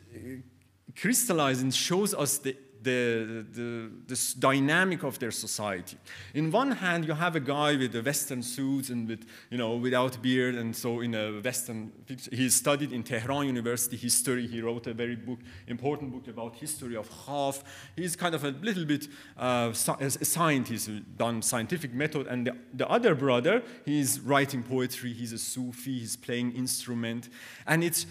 [0.94, 5.96] crystallizes and shows us the the, the, this dynamic of their society.
[6.34, 9.76] In one hand, you have a guy with a Western suit and with, you know,
[9.76, 11.90] without beard, and so in a Western,
[12.30, 14.46] he studied in Tehran University history.
[14.46, 17.64] He wrote a very book, important book about history of Khaf.
[17.96, 22.26] He's kind of a little bit uh, a scientist, done scientific method.
[22.26, 25.12] And the, the other brother, he's writing poetry.
[25.12, 25.98] He's a Sufi.
[26.00, 27.28] He's playing instrument,
[27.66, 28.06] and it's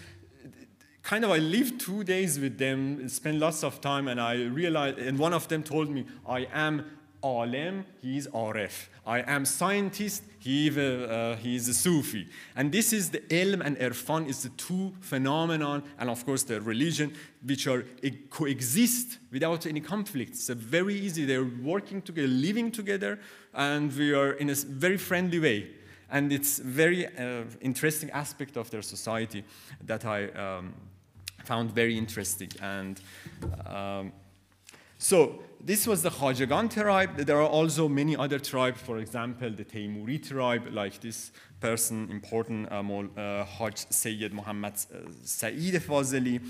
[1.04, 4.98] kind of I lived two days with them, spent lots of time, and I realized,
[4.98, 6.86] and one of them told me, I am
[7.22, 8.88] Alem, he is Arif.
[9.06, 12.26] I am scientist, he, uh, is a Sufi.
[12.56, 16.60] And this is the ilm and irfan is the two phenomenon, and of course the
[16.62, 17.12] religion,
[17.44, 17.84] which are
[18.30, 20.32] coexist without any conflict.
[20.32, 21.26] It's very easy.
[21.26, 23.18] They're working together, living together,
[23.52, 25.70] and we are in a very friendly way.
[26.10, 29.44] And it's very uh, interesting aspect of their society
[29.86, 30.74] that I um,
[31.44, 32.50] found very interesting.
[32.60, 33.00] And
[33.66, 34.12] um,
[34.98, 37.16] so this was the Khajagan tribe.
[37.16, 42.70] There are also many other tribes, for example, the Taimuri tribe, like this person, important
[42.82, 45.08] Mol- uh, Haj Sayyid Muhammad uh,
[45.80, 46.40] Fazeli.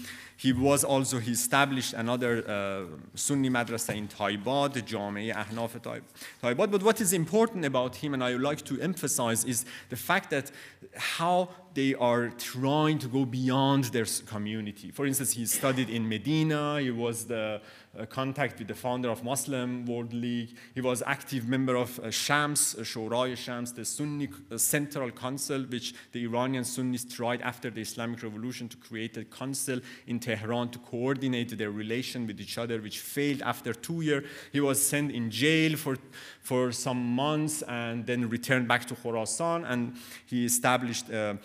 [0.44, 6.02] He was also, he established another uh, Sunni madrasa in Taibad, Jami'ah Ahnaf Taib-
[6.42, 6.70] Taibad.
[6.70, 10.28] But what is important about him, and I would like to emphasize, is the fact
[10.32, 10.50] that
[10.94, 14.90] how they are trying to go beyond their community.
[14.90, 17.62] For instance, he studied in Medina, he was the
[17.98, 20.56] uh, contact with the founder of Muslim World League.
[20.74, 25.62] He was active member of uh, Shams, uh, Shoraya Shams, the Sunni uh, Central Council,
[25.62, 30.33] which the Iranian Sunnis tried after the Islamic Revolution to create a council in Tehran
[30.36, 34.24] to coordinate their relation with each other, which failed after two years.
[34.52, 35.96] He was sent in jail for,
[36.40, 41.38] for some months and then returned back to Khorasan, and he established a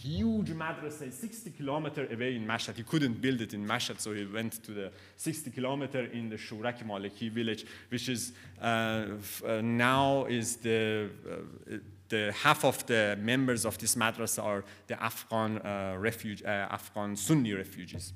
[0.00, 2.76] huge madrasa 60 kilometer away in Mashhad.
[2.76, 6.36] He couldn't build it in Mashhad, so he went to the 60 kilometer in the
[6.36, 9.06] Shurak Maliki village, which is uh,
[9.46, 11.76] uh, now is the uh,
[12.10, 17.16] the half of the members of this madrasa are the Afghan uh, refuge, uh, Afghan
[17.16, 18.12] Sunni refugees.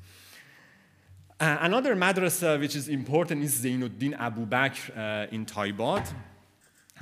[1.40, 6.06] Uh, another madrasa which is important is Zainuddin Abu Bakr uh, in Taibad.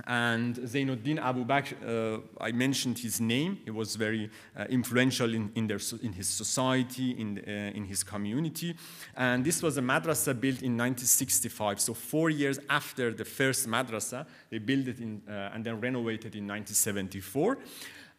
[0.07, 1.77] And Zainuddin Abu Bakr,
[2.17, 3.59] uh, I mentioned his name.
[3.65, 8.03] He was very uh, influential in, in, their, in his society, in, uh, in his
[8.03, 8.75] community.
[9.15, 11.81] And this was a madrasa built in 1965.
[11.81, 16.37] So, four years after the first madrasa, they built it in, uh, and then renovated
[16.37, 17.59] in 1974.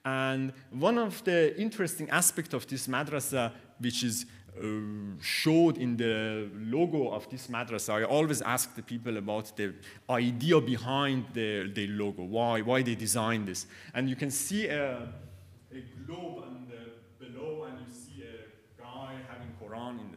[0.06, 6.47] And one of the interesting aspects of this madrasa, which is Uh, showed in the
[6.54, 7.93] logo of this madrasa.
[7.93, 9.74] I always ask the people about the
[10.08, 13.66] idea behind the, the logo, why, why they designed this.
[13.95, 15.10] And you can see a,
[15.72, 16.53] a globe
[19.84, 20.14] Quran in.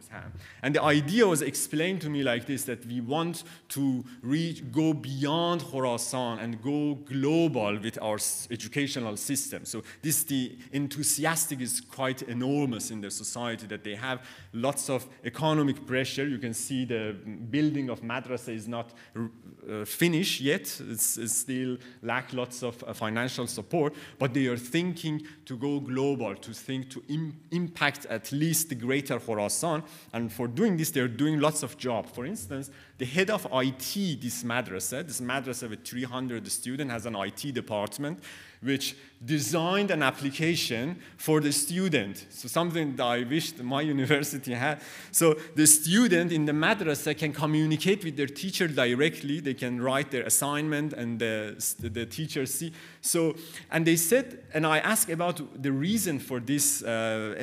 [0.63, 4.93] And the idea was explained to me like this that we want to reach, go
[4.93, 8.17] beyond Khorasan and go global with our
[8.49, 9.65] educational system.
[9.65, 15.05] So this the enthusiastic is quite enormous in the society that they have lots of
[15.23, 16.27] economic pressure.
[16.27, 17.15] You can see the
[17.51, 20.61] building of madrasa is not uh, finished yet.
[20.89, 25.79] It's, it's still lack lots of uh, financial support, but they are thinking to go
[25.79, 29.56] global, to think to im- impact at least the greater Khorasan.
[29.63, 32.07] And for doing this, they're doing lots of job.
[32.07, 37.15] For instance, the head of IT, this madrasa, this madrasa with 300 students has an
[37.15, 38.19] IT department,
[38.61, 38.95] which
[39.25, 42.25] designed an application for the student.
[42.29, 44.81] So something that I wish that my university had.
[45.11, 49.39] So the student in the madrasa can communicate with their teacher directly.
[49.39, 52.73] They can write their assignment and the, the teacher see.
[53.01, 53.35] So,
[53.71, 57.35] and they said, and I asked about the reason for this uh,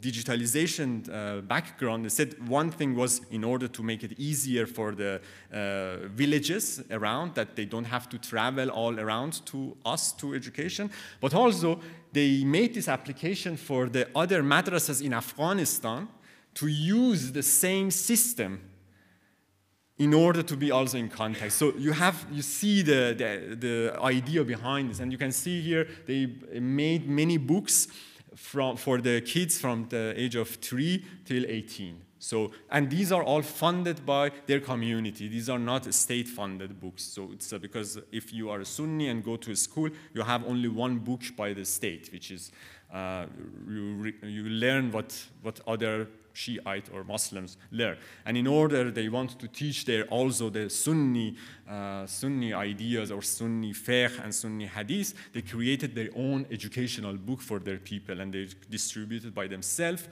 [0.00, 2.04] digitalization uh, background.
[2.04, 5.20] They said one thing was in order to make it easier for the
[5.52, 10.90] uh, villages around that they don't have to travel all around to us to education,
[11.20, 11.80] but also
[12.12, 16.08] they made this application for the other madrasas in Afghanistan
[16.54, 18.60] to use the same system
[19.98, 21.52] in order to be also in contact.
[21.52, 25.60] So you have you see the, the, the idea behind this, and you can see
[25.60, 26.26] here they
[26.58, 27.88] made many books
[28.34, 32.00] from, for the kids from the age of three till 18.
[32.20, 35.26] So, and these are all funded by their community.
[35.26, 37.02] These are not state-funded books.
[37.02, 40.22] So it's uh, because if you are a Sunni and go to a school, you
[40.22, 42.52] have only one book by the state, which is
[42.92, 43.24] uh,
[43.66, 47.96] you, you learn what, what other Shiite or Muslims learn.
[48.26, 51.36] And in order they want to teach there also the Sunni,
[51.68, 57.40] uh, Sunni ideas or Sunni fiqh and Sunni hadith, they created their own educational book
[57.40, 60.06] for their people and they distributed by themselves.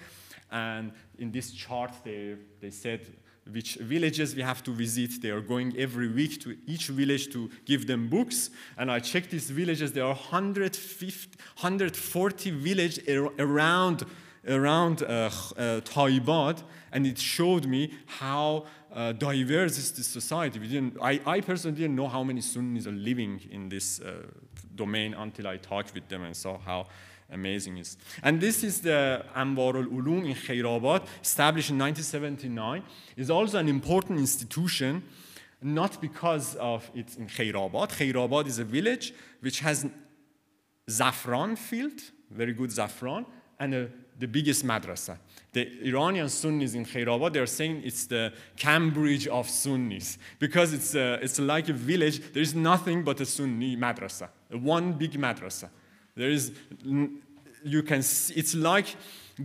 [0.51, 3.07] And in this chart, they, they said
[3.51, 5.23] which villages we have to visit.
[5.23, 8.51] They are going every week to each village to give them books.
[8.77, 9.93] And I checked these villages.
[9.93, 13.01] There are 150, 140 villages
[13.39, 14.05] around
[14.47, 20.59] around uh, uh, Taibad, and it showed me how uh, diverse is this society.
[20.59, 24.27] We didn't, I, I personally didn't know how many Sunnis are living in this uh,
[24.75, 26.87] domain until I talked with them and saw how
[27.31, 27.97] amazing is.
[28.23, 32.83] And this is the Anwar al-Ulum in Khairabad, established in 1979.
[33.17, 35.03] is also an important institution,
[35.63, 37.91] not because of it's in Khairabad.
[37.91, 39.87] Khairabad is a village which has
[40.89, 42.01] Zafran field,
[42.31, 43.27] very good Zafran,
[43.61, 45.19] and a, the biggest madrasa.
[45.53, 51.19] The Iranian Sunnis in Khairabad, they're saying it's the Cambridge of Sunnis because it's, a,
[51.23, 52.33] it's like a village.
[52.33, 55.69] There is nothing but a Sunni madrasa, one big madrasa.
[56.19, 56.51] There is,
[57.63, 58.97] you can see, it's like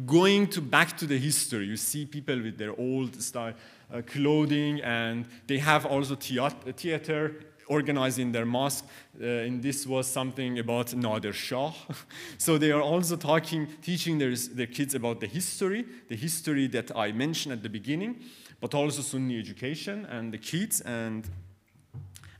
[0.07, 1.67] going to back to the history.
[1.67, 3.53] You see people with their old style
[3.93, 7.36] uh, clothing, and they have also theater
[7.67, 8.86] organized in their mosque.
[9.21, 11.74] Uh, and this was something about Nader Shah.
[12.39, 16.97] so they are also talking, teaching their, their kids about the history, the history that
[16.97, 18.19] I mentioned at the beginning,
[18.59, 20.82] but also Sunni education and the kids.
[20.82, 21.30] And,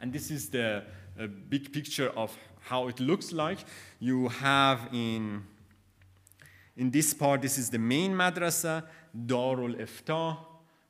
[0.02, 0.86] and this is the
[1.50, 3.60] big picture of how it looks like.
[4.00, 5.44] You have in,
[6.76, 8.84] in this part, this is the main madrasa,
[9.16, 10.38] Darul Ifta,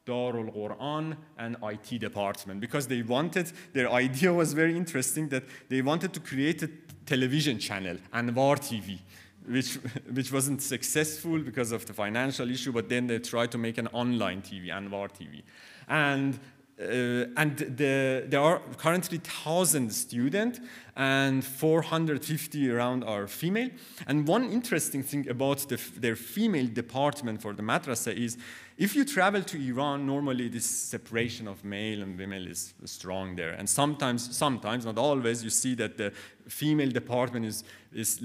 [0.06, 5.82] Darul Quran, and IT department because they wanted, their idea was very interesting that they
[5.82, 6.70] wanted to create a
[7.06, 9.00] television channel, Anwar TV,
[9.48, 9.76] which,
[10.14, 13.88] which wasn't successful because of the financial issue, but then they tried to make an
[13.88, 15.44] online TV, Anwar TV.
[15.88, 16.40] And
[16.80, 20.60] uh, and the, there are currently 1,000 students,
[20.96, 23.70] and 450 around are female.
[24.08, 28.38] And one interesting thing about the, their female department for the madrasa is
[28.78, 33.52] if you travel to Iran, normally this separation of male and female is strong there.
[33.52, 36.12] And sometimes, sometimes, not always, you see that the
[36.48, 37.64] female department is,
[37.94, 38.20] is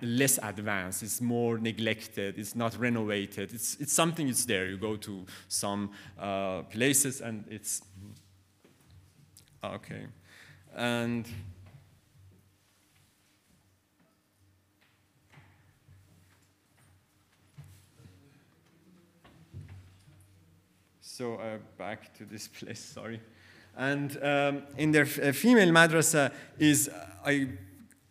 [0.00, 3.52] less advanced, it's more neglected, it's not renovated.
[3.52, 4.66] It's, it's something it's there.
[4.66, 7.82] You go to some uh, places and it's
[9.62, 10.06] okay.
[10.74, 11.28] And
[21.20, 23.20] So uh, back to this place, sorry.
[23.76, 27.46] And um, in their uh, female madrasa is, uh, I,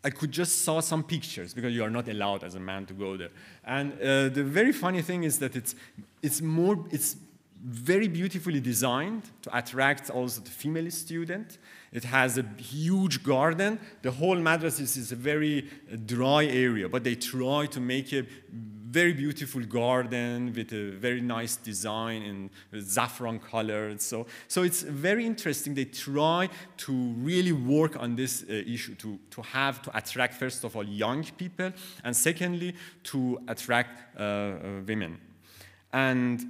[0.03, 2.93] I could just saw some pictures because you are not allowed as a man to
[2.93, 3.31] go there.
[3.65, 5.73] And uh, the very funny thing is that it's,
[6.21, 7.15] it's more, it's
[7.65, 11.57] very beautifully designed to attract also the female student.
[11.91, 13.79] It has a huge garden.
[14.03, 15.67] The whole madrasa is a very
[16.05, 18.27] dry area, but they try to make a
[18.89, 24.01] very beautiful garden with a very nice design in saffron colored.
[24.01, 25.75] So, so it's very interesting.
[25.75, 30.63] They try to really work on this uh, issue to, to have, to attract, first
[30.63, 31.71] of all, young people,
[32.03, 32.73] and secondly,
[33.03, 35.19] to attract uh, uh, women.
[35.93, 36.45] And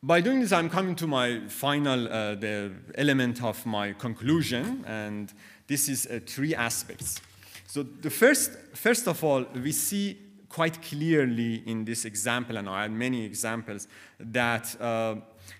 [0.00, 5.32] by doing this, I'm coming to my final uh, the element of my conclusion, and
[5.66, 7.20] this is uh, three aspects.
[7.74, 10.16] So the first, first of all, we see
[10.48, 13.88] quite clearly in this example, and I had many examples,
[14.20, 15.16] that uh,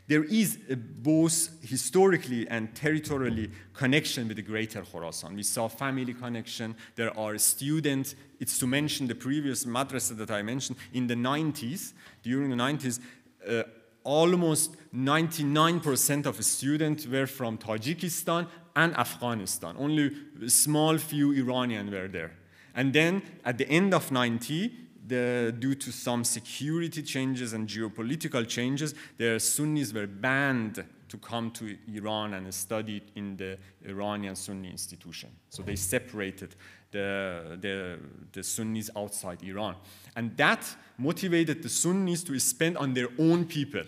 [0.06, 5.34] there is both historically and territorially connection with the greater Khorasan.
[5.34, 6.76] We saw family connection.
[6.94, 8.14] There are students.
[8.38, 11.94] It's to mention the previous madrasa that I mentioned in the 90s.
[12.22, 13.00] During the 90s,
[13.48, 13.64] uh,
[14.04, 18.46] almost 99% of students were from Tajikistan
[18.76, 19.76] and Afghanistan.
[19.78, 20.12] Only
[20.44, 22.32] a small few Iranian were there.
[22.74, 24.72] And then at the end of 90,
[25.06, 31.50] the, due to some security changes and geopolitical changes, the Sunnis were banned to come
[31.52, 35.30] to Iran and study in the Iranian Sunni institution.
[35.50, 36.56] So they separated
[36.94, 37.98] the, the,
[38.32, 39.74] the Sunnis outside Iran.
[40.16, 40.64] And that
[40.96, 43.82] motivated the Sunnis to spend on their own people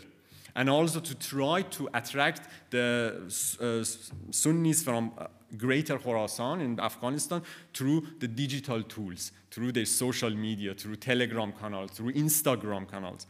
[0.57, 3.15] and also to try to attract the
[3.61, 3.85] uh,
[4.31, 5.27] Sunnis from uh,
[5.57, 7.43] greater Khorasan in Afghanistan
[7.73, 13.27] through the digital tools, through their social media, through Telegram canals, through Instagram canals.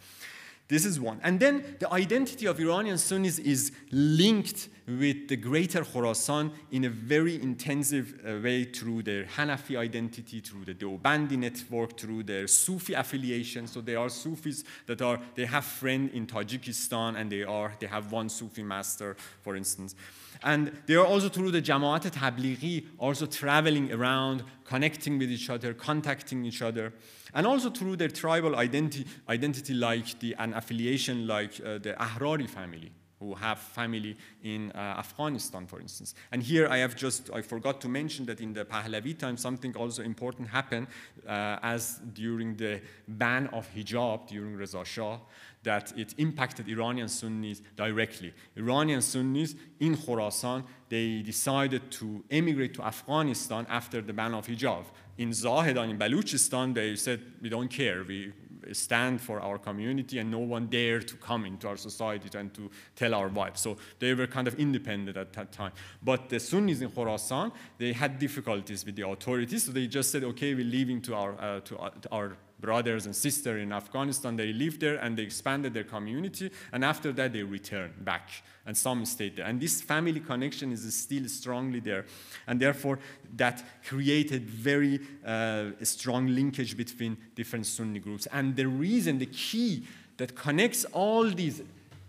[0.68, 1.20] This is one.
[1.22, 6.90] And then the identity of Iranian Sunnis is linked with the greater Khorasan in a
[6.90, 12.94] very intensive uh, way through their Hanafi identity, through the Deobandi network, through their Sufi
[12.94, 13.68] affiliation.
[13.68, 17.86] So they are Sufis that are, they have friends in Tajikistan and they are, they
[17.86, 19.94] have one Sufi master, for instance.
[20.42, 25.74] And they are also through the Jamaat Tablighi, also traveling around, connecting with each other,
[25.74, 26.92] contacting each other
[27.34, 32.48] and also through their tribal identity, identity like the, an affiliation like uh, the Ahrari
[32.48, 36.14] family who have family in uh, Afghanistan, for instance.
[36.32, 39.74] And here I have just, I forgot to mention that in the Pahlavi time, something
[39.76, 40.86] also important happened
[41.26, 45.18] uh, as during the ban of hijab during Reza Shah,
[45.62, 48.32] that it impacted Iranian Sunnis directly.
[48.56, 54.84] Iranian Sunnis in Khorasan, they decided to emigrate to Afghanistan after the ban of hijab
[55.18, 58.04] in Zahedan, in Baluchistan, they said, we don't care.
[58.04, 58.32] We
[58.72, 62.70] stand for our community and no one dared to come into our society and to
[62.94, 63.60] tell our wives.
[63.60, 65.72] So they were kind of independent at that time.
[66.02, 70.24] But the Sunnis in Khorasan, they had difficulties with the authorities, so they just said,
[70.24, 74.36] okay, we're leaving to our, uh, to, uh, to our brothers and sisters in Afghanistan.
[74.36, 76.50] They lived there and they expanded their community.
[76.72, 78.30] And after that, they returned back.
[78.64, 79.46] And some stayed there.
[79.46, 82.06] And this family connection is still strongly there.
[82.46, 82.98] And therefore,
[83.36, 88.26] that created very uh, strong linkage between different Sunni groups.
[88.32, 89.84] And the reason, the key
[90.16, 91.62] that connects all these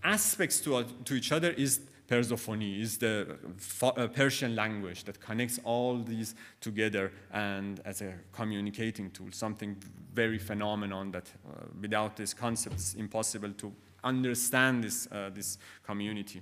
[0.04, 3.38] aspects to, to each other is Persophony is the
[3.82, 9.76] uh, Persian language that connects all these together and as a communicating tool, something
[10.14, 16.41] very phenomenon that uh, without this concept it's impossible to understand this, uh, this community.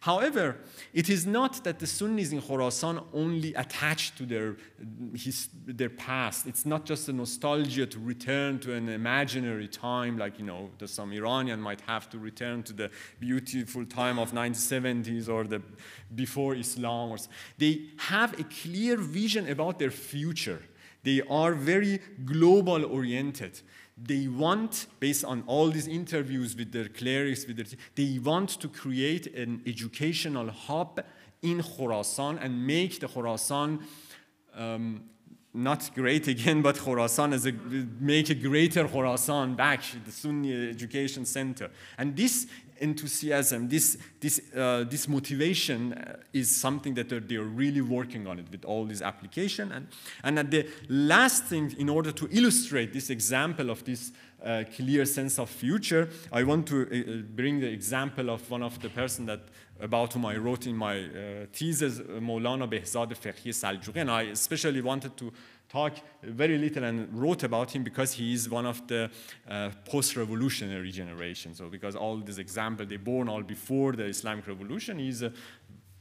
[0.00, 0.56] However,
[0.92, 4.56] it is not that the Sunnis in Khorasan only attach to their,
[5.14, 6.46] his, their past.
[6.46, 10.86] It's not just a nostalgia to return to an imaginary time, like, you know, the,
[10.86, 12.90] some Iranian might have to return to the
[13.20, 15.62] beautiful time of 1970s or the
[16.14, 17.16] before Islam.
[17.58, 20.62] They have a clear vision about their future.
[21.02, 23.60] They are very global oriented
[23.96, 28.68] they want, based on all these interviews with their clerics, with their, they want to
[28.68, 31.02] create an educational hub
[31.42, 33.82] in Khorasan and make the Khorasan
[34.54, 35.02] um,
[35.54, 41.24] not great again, but Khorasan as a, make a greater Khorasan back, the Sunni education
[41.24, 41.70] center.
[41.96, 42.46] And this
[42.80, 48.38] enthusiasm, this, this, uh, this motivation uh, is something that they're, they're, really working on
[48.38, 49.72] it with all these application.
[49.72, 49.88] And,
[50.22, 54.12] and at the last thing, in order to illustrate this example of this
[54.44, 58.62] uh, clear sense of future, I want to uh, uh bring the example of one
[58.62, 59.40] of the person that
[59.80, 64.80] about whom I wrote in my uh, thesis, Maulana Behzad Fiqhi Saljuqi, and I especially
[64.80, 65.32] wanted to
[65.68, 69.10] talk very little and wrote about him because he is one of the
[69.48, 71.54] uh, post-revolutionary generation.
[71.54, 75.32] So because all these examples, they born all before the Islamic Revolution, he's a,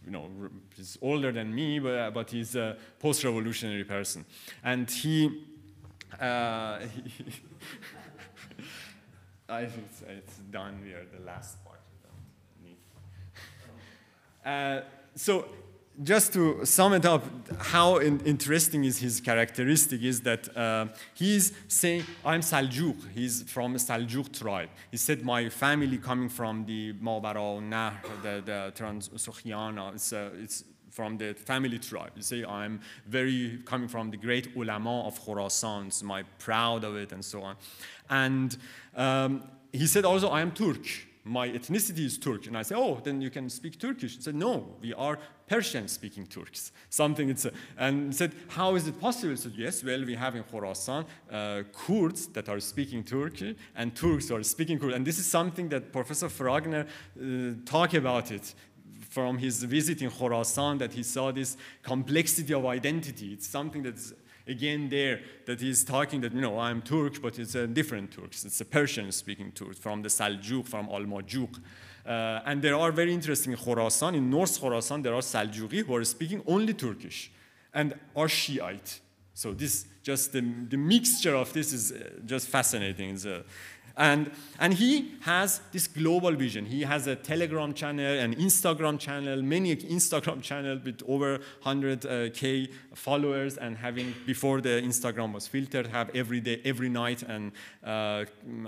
[0.04, 0.30] you know,
[0.76, 4.26] he's older than me, but, but he's a post-revolutionary person.
[4.64, 5.44] And he,
[6.20, 7.26] uh, he
[9.50, 10.82] I think it's, it's, done.
[10.84, 11.76] We are the last part.
[14.46, 14.82] Uh,
[15.16, 15.48] so
[16.04, 17.24] just to sum it up,
[17.60, 23.76] how in, interesting is his characteristic is that uh, he's saying, I'm Saljuk, he's from
[23.76, 24.70] Saljuk tribe.
[24.92, 30.64] He said, my family coming from the Mawara Nahr, the, the Transoxiana, it's, uh, it's
[30.92, 32.12] from the family tribe.
[32.16, 36.96] You say, I'm very coming from the great ulama of Khorasan, so I'm proud of
[36.96, 37.56] it and so on.
[38.10, 38.58] And
[38.96, 40.86] um, he said also, I am Turk
[41.26, 42.46] my ethnicity is Turk.
[42.46, 44.16] And I say, oh, then you can speak Turkish.
[44.16, 45.18] He said, no, we are
[45.48, 46.72] Persian speaking Turks.
[46.90, 49.32] Something it's, a, and said, how is it possible?
[49.32, 53.96] He said, yes, well, we have in Khorasan uh, Kurds that are speaking Turkey and
[53.96, 54.94] Turks are speaking Kurd.
[54.94, 58.54] And this is something that Professor Fragner uh, talked about it
[59.10, 63.34] from his visit in Khorasan that he saw this complexity of identity.
[63.34, 64.14] It's something that's
[64.48, 68.46] again there that he's talking that, you know, I'm Turk, but it's a different Turks.
[68.46, 71.60] It's a Persian speaking Turk from the Saljuk, from Al Majuk.
[72.06, 75.96] Uh, and there are very interesting in Khorasan, in North Khorasan, there are Saljuqi who
[75.96, 77.32] are speaking only Turkish
[77.74, 79.00] and are Shiite.
[79.34, 83.18] So this, just the, the mixture of this is uh, just fascinating.
[83.26, 83.42] Uh,
[83.98, 86.66] and, and he has this global vision.
[86.66, 93.58] He has a Telegram channel, an Instagram channel, many Instagram channel with over 100k followers
[93.58, 97.52] and having, before the Instagram was filtered, have every day, every night an
[97.84, 98.26] uh,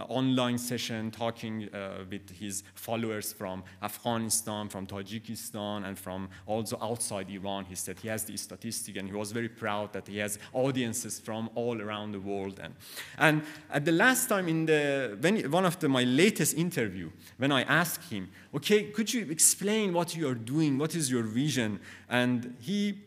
[0.07, 7.29] online session talking uh, with his followers from Afghanistan, from Tajikistan, and from also outside
[7.29, 7.65] Iran.
[7.65, 11.19] He said he has the statistic and he was very proud that he has audiences
[11.19, 12.59] from all around the world.
[12.61, 12.75] And,
[13.17, 17.51] and at the last time in the when, one of the, my latest interview, when
[17.51, 20.77] I asked him, okay, could you explain what you are doing?
[20.77, 21.79] What is your vision?
[22.09, 22.99] And he,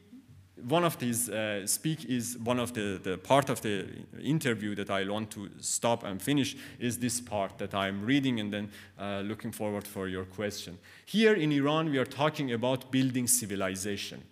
[0.69, 3.87] one of these uh, speak is one of the, the part of the
[4.23, 8.53] interview that I want to stop and finish is this part that I'm reading and
[8.53, 10.79] then uh, looking forward for your question.
[11.07, 14.23] Here in Iran, we are talking about building civilization.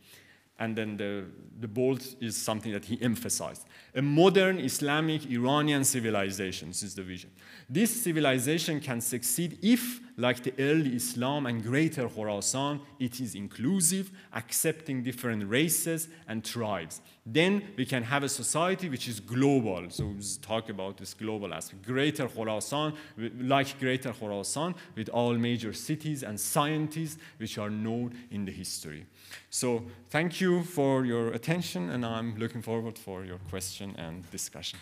[0.59, 1.25] And then the,
[1.61, 3.65] the bold is something that he emphasized.
[3.95, 7.31] A modern Islamic Iranian civilization this is the vision.
[7.69, 14.11] This civilization can succeed if, like the early Islam and greater Khorasan, it is inclusive,
[14.33, 17.01] accepting different races and tribes.
[17.27, 19.91] Then we can have a society which is global.
[19.91, 21.85] So we talk about this global aspect.
[21.85, 22.95] Greater Khorasan,
[23.41, 29.07] like greater Khorasan, with all major cities and scientists which are known in the history.
[29.51, 34.79] So thank you for your attention, and I'm looking forward for your question and discussion.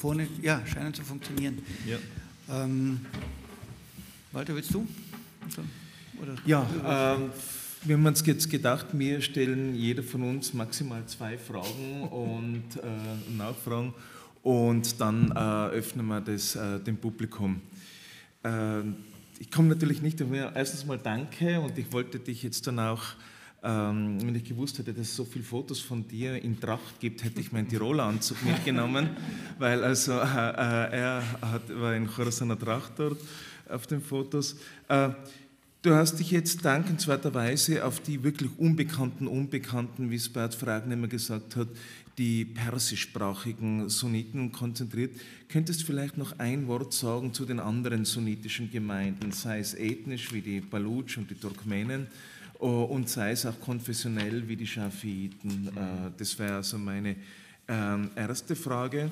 [0.00, 1.58] Mikrofone, ja, scheinen zu funktionieren.
[1.86, 1.98] Ja.
[2.48, 3.00] Ähm,
[4.32, 4.86] Walter, willst du?
[6.22, 6.36] Oder?
[6.46, 6.66] Ja,
[7.18, 7.30] ähm,
[7.82, 13.36] wir haben uns jetzt gedacht, wir stellen jeder von uns maximal zwei Fragen und äh,
[13.36, 13.92] Nachfragen
[14.42, 17.60] und dann äh, öffnen wir das äh, dem Publikum.
[18.42, 18.80] Äh,
[19.38, 20.18] ich komme natürlich nicht,
[20.54, 23.02] erstens mal danke und ich wollte dich jetzt dann auch
[23.62, 27.22] ähm, wenn ich gewusst hätte, dass es so viele Fotos von dir in Tracht gibt,
[27.24, 29.10] hätte ich meinen Tiroler Anzug mitgenommen,
[29.58, 33.20] weil also äh, äh, er hat, war in Chorasaner Tracht dort
[33.68, 34.56] auf den Fotos.
[34.88, 35.10] Äh,
[35.82, 41.08] du hast dich jetzt dankenswerterweise auf die wirklich unbekannten Unbekannten, wie es Bert Fragen immer
[41.08, 41.68] gesagt hat,
[42.16, 45.18] die persischsprachigen Sunniten konzentriert.
[45.48, 50.32] Könntest du vielleicht noch ein Wort sagen zu den anderen sunnitischen Gemeinden, sei es ethnisch
[50.32, 52.08] wie die Balutsch und die Turkmenen,
[52.66, 55.68] und sei es auch konfessionell wie die Schafiiten.
[55.68, 57.16] Äh, das wäre also meine
[57.68, 59.10] ähm, erste Frage.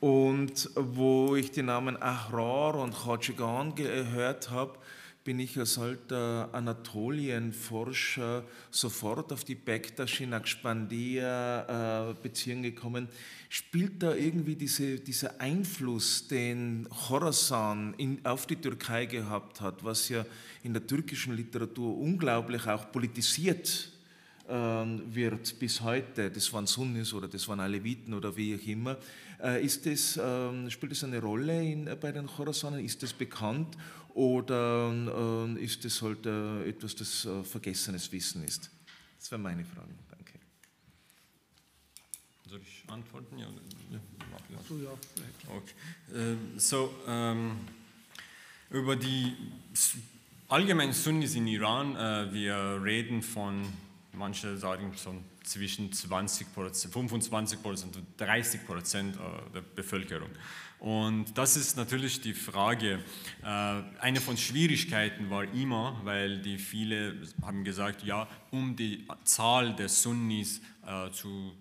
[0.00, 4.78] Und wo ich die Namen Ahrar und Khajigan gehört habe,
[5.24, 13.08] bin ich als alter Anatolienforscher sofort auf die Bektaschi Naqshbandiya-Beziehung äh, gekommen.
[13.48, 20.10] Spielt da irgendwie diese, dieser Einfluss, den Khorasan in, auf die Türkei gehabt hat, was
[20.10, 20.26] ja
[20.64, 23.90] in der türkischen Literatur unglaublich auch politisiert
[24.48, 28.98] äh, wird bis heute, das waren Sunnis oder das waren Aleviten oder wie auch immer,
[29.42, 32.82] äh, ist das, äh, spielt das eine Rolle in, bei den Khorasanen?
[32.82, 33.76] Ist das bekannt
[34.14, 34.90] oder
[35.56, 38.70] äh, ist das halt äh, etwas, das äh, vergessenes Wissen ist?
[39.18, 39.92] Das wäre meine Frage.
[40.10, 40.32] Danke.
[42.48, 43.38] Soll ich antworten?
[43.38, 43.48] Ja.
[43.90, 44.00] ja.
[44.66, 44.90] So, ja,
[45.48, 46.32] okay.
[46.32, 47.58] Äh, so, ähm,
[48.70, 49.34] über die
[50.54, 53.66] allgemeinen Sunnis in Iran, äh, wir reden von,
[54.12, 60.28] manche sagen so zwischen 20 25 Prozent und 30 Prozent äh, der Bevölkerung.
[60.78, 63.00] Und das ist natürlich die Frage.
[63.42, 63.46] Äh,
[63.98, 69.88] eine von Schwierigkeiten war immer, weil die viele haben gesagt, ja, um die Zahl der
[69.88, 71.52] Sunnis äh, zu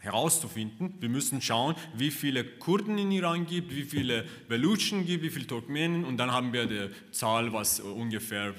[0.00, 0.94] herauszufinden.
[0.98, 5.46] Wir müssen schauen, wie viele Kurden in Iran gibt, wie viele Belutschen gibt, wie viele
[5.46, 8.54] Turkmenen und dann haben wir die Zahl, was ungefähr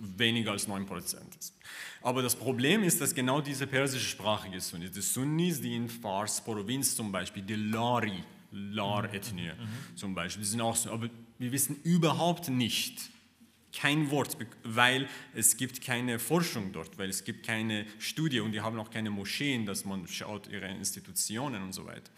[0.00, 1.54] weniger als 9% ist.
[2.00, 4.72] Aber das Problem ist, dass genau diese persische Sprache ist.
[4.72, 8.22] Und die Sunnis, die in Fars-Provinz zum Beispiel, die Lari,
[8.52, 9.96] Lar-Ethnie mhm.
[9.96, 10.42] zum Beispiel.
[10.42, 13.10] Die sind auch so, aber wir wissen überhaupt nicht,
[13.78, 18.60] kein Wort, weil es gibt keine Forschung dort, weil es gibt keine Studie und die
[18.60, 22.10] haben auch keine Moscheen, dass man schaut ihre Institutionen und so weiter.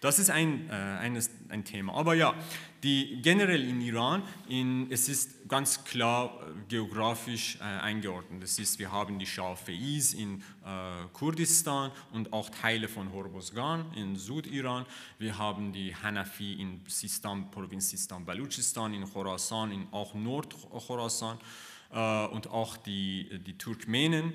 [0.00, 1.94] Das ist ein, äh, eines, ein Thema.
[1.94, 2.34] Aber ja,
[2.82, 8.42] die, generell in Iran, in, es ist ganz klar äh, geografisch äh, eingeordnet.
[8.42, 14.16] Das ist, wir haben die Shafi'is in äh, Kurdistan und auch Teile von Hormozgan in
[14.16, 14.86] Südiran.
[15.18, 21.38] Wir haben die Hanafi in Sistan, Provinz Sistan, Baluchistan, in Khorasan, in auch Nord-Khorasan
[21.92, 24.34] äh, und auch die, die Turkmenen.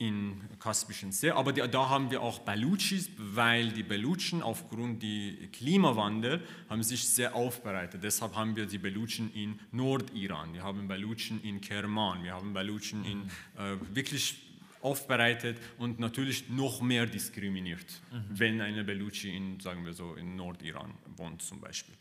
[0.00, 1.30] In Kaspischen See.
[1.30, 7.06] Aber die, da haben wir auch Baluchis, weil die Belutschen aufgrund des Klimawandels haben sich
[7.06, 8.02] sehr aufbereitet.
[8.02, 13.04] Deshalb haben wir die Belutschen in Nordiran, wir haben Belutschen in Kerman, wir haben Belutschen
[13.04, 13.22] in
[13.58, 14.38] äh, wirklich
[14.82, 18.24] aufbereitet und natürlich noch mehr diskriminiert, mhm.
[18.30, 21.94] wenn eine Belutschi in, sagen wir so, in Nordiran wohnt zum Beispiel.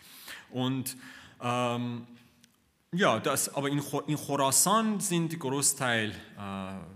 [0.52, 0.95] Und
[1.41, 2.08] ähm,
[2.92, 6.14] ja, das, aber in, in Khorasan sind Großteil äh,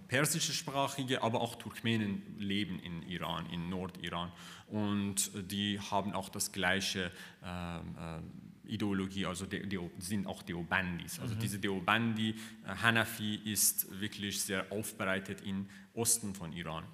[0.08, 4.32] persischsprachige, aber auch Turkmenen leben in Iran, in Nordiran.
[4.68, 7.12] Und die haben auch das gleiche
[7.44, 8.22] äh, äh,
[8.66, 11.20] Ideologie, also die, die, sind auch Deobandis.
[11.20, 11.40] Also mhm.
[11.40, 12.36] diese Deobandi, äh,
[12.82, 16.86] Hanafi ist wirklich sehr aufbereitet im Osten von Iran.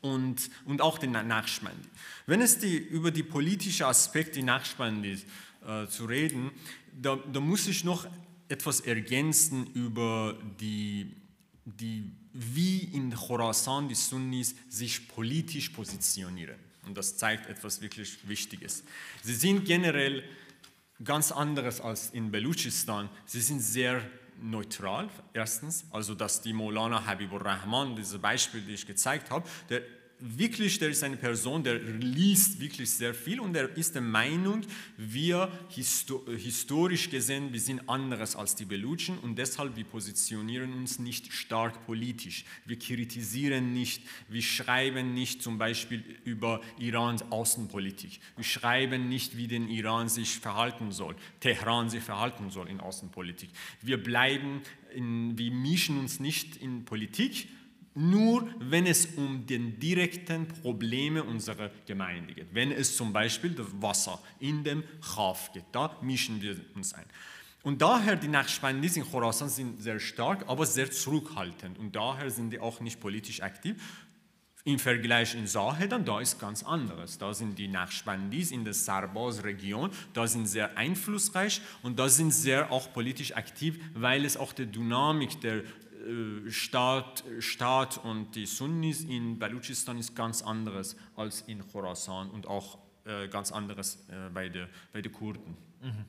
[0.00, 1.88] Und, und auch den Nachschmandi.
[2.26, 5.24] Wenn es die, über die politischen Aspekte Nachschmandis
[5.66, 6.50] äh, zu reden,
[7.00, 8.06] da, da, muss ich noch
[8.48, 11.14] etwas ergänzen über die,
[11.64, 16.56] die, wie in Khorasan die Sunnis sich politisch positionieren.
[16.86, 18.82] Und das zeigt etwas wirklich Wichtiges.
[19.22, 20.24] Sie sind generell
[21.04, 23.08] ganz anderes als in Belutschistan.
[23.26, 24.02] Sie sind sehr
[24.40, 29.82] neutral, erstens, also dass die Molana Habibur Rahman, dieses Beispiel, das ich gezeigt habe, der
[30.20, 34.62] wirklich, der ist eine Person, der liest wirklich sehr viel und er ist der Meinung,
[34.96, 41.32] wir historisch gesehen, wir sind anderes als die Belutschen und deshalb wir positionieren uns nicht
[41.32, 42.44] stark politisch.
[42.64, 48.20] Wir kritisieren nicht, wir schreiben nicht zum Beispiel über Irans Außenpolitik.
[48.36, 53.50] Wir schreiben nicht, wie den Iran sich verhalten soll, Teheran sich verhalten soll in Außenpolitik.
[53.82, 54.62] Wir bleiben,
[54.94, 57.48] in, wir mischen uns nicht in Politik,
[57.98, 62.54] nur wenn es um den direkten Probleme unserer Gemeinde geht.
[62.54, 67.06] Wenn es zum Beispiel das Wasser in dem Chaf geht, da mischen wir uns ein.
[67.64, 71.76] Und daher die Nachspandis in Khorasan sind sehr stark, aber sehr zurückhaltend.
[71.78, 73.76] Und daher sind die auch nicht politisch aktiv.
[74.64, 77.18] Im Vergleich in Sahedan, da ist ganz anderes.
[77.18, 82.70] Da sind die Nachspandis in der Sarbaz-Region, da sind sehr einflussreich und da sind sehr
[82.70, 85.62] auch politisch aktiv, weil es auch die Dynamik der
[86.48, 92.78] Staat, Staat und die Sunnis in Balutschistan ist ganz anderes als in Khorasan und auch
[93.04, 95.56] äh, ganz anderes äh, bei den bei der Kurden.
[95.82, 96.04] Mhm.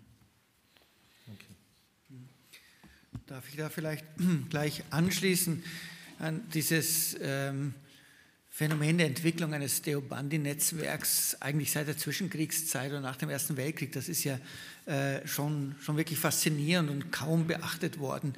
[3.30, 4.06] Darf ich da vielleicht
[4.50, 5.64] gleich anschließen
[6.18, 7.76] an dieses ähm,
[8.50, 13.92] Phänomen der Entwicklung eines Deobandi-Netzwerks eigentlich seit der Zwischenkriegszeit und nach dem Ersten Weltkrieg?
[13.92, 14.40] Das ist ja
[14.88, 18.34] äh, schon, schon wirklich faszinierend und kaum beachtet worden.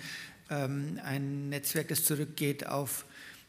[0.52, 3.06] Ähm, ein Netzwerk, das zurückgeht auf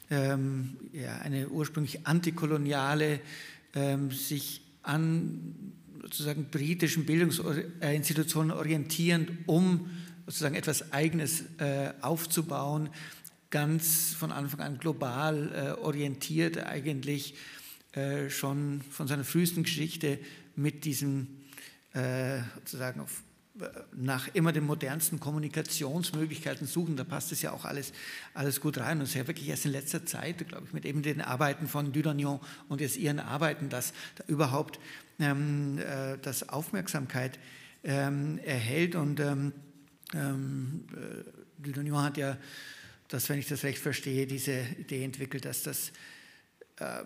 [0.09, 3.19] ähm, ja, eine ursprünglich antikoloniale,
[3.75, 5.73] ähm, sich an
[6.03, 9.91] sozusagen britischen Bildungsinstitutionen orientierend, um
[10.27, 12.89] sozusagen etwas Eigenes äh, aufzubauen,
[13.51, 17.35] ganz von Anfang an global äh, orientiert, eigentlich
[17.93, 20.21] äh, schon von seiner frühesten Geschichte
[20.55, 21.27] mit diesem
[21.95, 23.23] äh, sozusagen auf,
[23.95, 26.97] nach immer den modernsten Kommunikationsmöglichkeiten suchen.
[26.97, 27.93] Da passt es ja auch alles,
[28.35, 28.99] alles gut rein.
[28.99, 31.69] Und es ist ja wirklich erst in letzter Zeit, glaube ich, mit eben den Arbeiten
[31.69, 34.81] von Dudagnon und jetzt ihren Arbeiten, dass da überhaupt
[35.19, 37.39] ähm, äh, das Aufmerksamkeit
[37.85, 39.53] ähm, erhält und ähm,
[40.15, 42.39] ähm, äh, Dudagnon hat ja,
[43.09, 45.93] das, wenn ich das recht verstehe, diese Idee entwickelt, dass das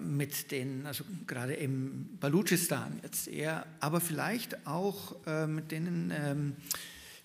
[0.01, 6.57] mit den, also gerade im Balutschistan jetzt eher, aber vielleicht auch äh, mit denen ähm,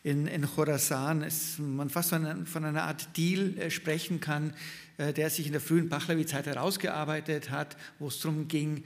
[0.03, 4.53] in, in Khorasan, ist, man fast von einer, von einer Art Deal äh, sprechen kann,
[4.97, 8.83] äh, der sich in der frühen Pahlavi-Zeit herausgearbeitet hat, wo es darum ging,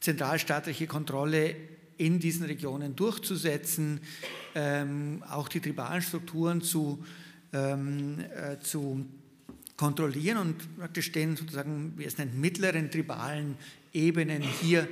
[0.00, 1.54] zentralstaatliche Kontrolle
[1.96, 4.00] in diesen Regionen durchzusetzen,
[4.54, 7.04] ähm, auch die tribalen Strukturen zu,
[7.52, 9.06] ähm, äh, zu
[9.76, 13.56] kontrollieren und praktisch den sozusagen, wie es nennt, mittleren tribalen
[13.92, 14.88] Ebenen hier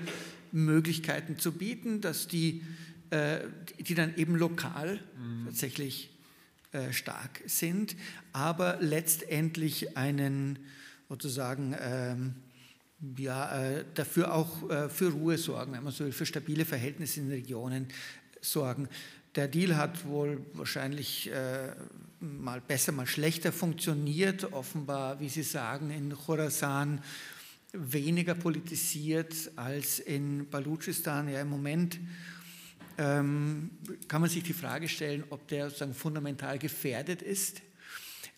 [0.53, 2.63] Möglichkeiten zu bieten, dass die,
[3.11, 3.41] äh,
[3.79, 5.47] die dann eben lokal mhm.
[5.47, 6.11] tatsächlich
[6.73, 7.97] äh, stark sind,
[8.33, 10.59] aber letztendlich einen
[11.09, 12.35] sozusagen ähm,
[13.19, 17.21] ja, äh, dafür auch äh, für Ruhe sorgen, wenn man so will, für stabile Verhältnisse
[17.21, 17.89] in den Regionen
[18.41, 18.89] sorgen.
[19.35, 21.73] Der Deal hat wohl wahrscheinlich äh,
[22.23, 24.53] mal besser, mal schlechter funktioniert.
[24.53, 27.03] Offenbar, wie Sie sagen, in Khorasan
[27.73, 31.29] weniger politisiert als in Balutschistan.
[31.29, 31.99] Ja, im Moment
[32.99, 33.71] ähm,
[34.09, 37.63] kann man sich die Frage stellen, ob der sozusagen fundamental gefährdet ist.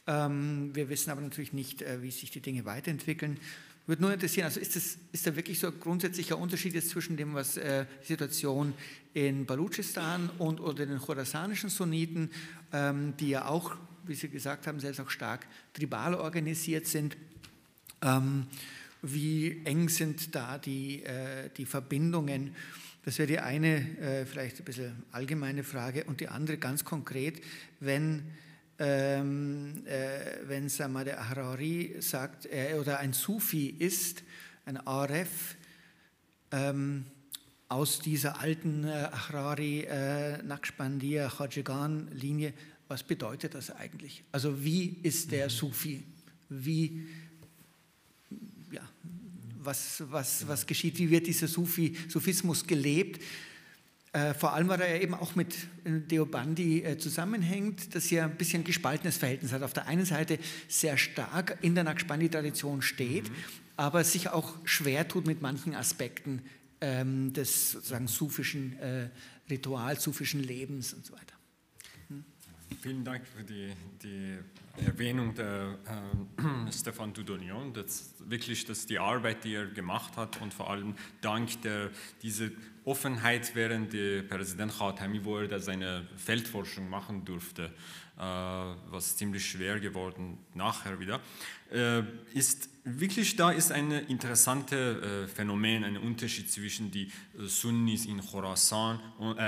[0.07, 3.39] Ähm, wir wissen aber natürlich nicht, äh, wie sich die Dinge weiterentwickeln.
[3.87, 7.19] Würde nur interessieren, also ist, das, ist da wirklich so ein grundsätzlicher Unterschied jetzt zwischen
[7.19, 8.73] dem, was äh, die Situation
[9.13, 12.31] in Balutschistan und oder den chorasanischen Sunniten,
[12.73, 13.77] ähm, die ja auch,
[14.07, 17.17] wie Sie gesagt haben, selbst auch stark tribal organisiert sind.
[18.01, 18.47] Ähm,
[19.03, 22.57] wie eng sind da die, äh, die Verbindungen?
[23.05, 26.05] Das wäre die eine, äh, vielleicht ein bisschen allgemeine Frage.
[26.05, 27.43] Und die andere ganz konkret,
[27.81, 28.23] wenn
[28.79, 34.23] ähm, äh, wenn mal, der Harari sagt, äh, oder ein Sufi ist,
[34.65, 35.57] ein Aref,
[36.51, 37.05] ähm,
[37.69, 42.53] aus dieser alten äh, Harari, äh, Naqshbandiya, Khajigan-Linie,
[42.89, 44.23] was bedeutet das eigentlich?
[44.31, 45.51] Also wie ist der mhm.
[45.51, 46.05] Sufi?
[46.49, 47.07] Wie,
[48.71, 48.83] ja,
[49.59, 50.99] was, was, was geschieht?
[50.99, 53.23] Wie wird dieser Sufi, Sufismus gelebt?
[54.15, 58.63] Äh, vor allem, weil er eben auch mit Deobandi äh, zusammenhängt, das ja ein bisschen
[58.63, 59.65] gespaltenes Verhältnis hat.
[59.65, 60.39] Auf der einen Seite
[60.69, 63.35] sehr stark in der Naqshbandi-Tradition steht, mhm.
[63.77, 66.43] aber sich auch schwer tut mit manchen Aspekten
[66.81, 69.11] ähm, des sozusagen sufischen äh,
[69.51, 71.35] Rituals, sufischen Lebens und so weiter.
[72.07, 72.25] Hm?
[72.83, 74.39] Vielen Dank für die, die
[74.77, 75.77] Erwähnung der
[76.39, 80.95] äh, Stefan Dudonion, das wirklich das die Arbeit, die er gemacht hat und vor allem
[81.21, 81.91] dank der
[82.23, 82.53] diese
[82.85, 87.73] Offenheit während der Präsident Khatami, er seine Feldforschung machen durfte,
[88.17, 91.21] äh, was ziemlich schwer geworden nachher wieder,
[91.73, 92.03] äh,
[92.35, 99.01] ist wirklich da ist ein interessantes äh, Phänomen, ein Unterschied zwischen die Sunnis in Khorasan
[99.19, 99.39] und,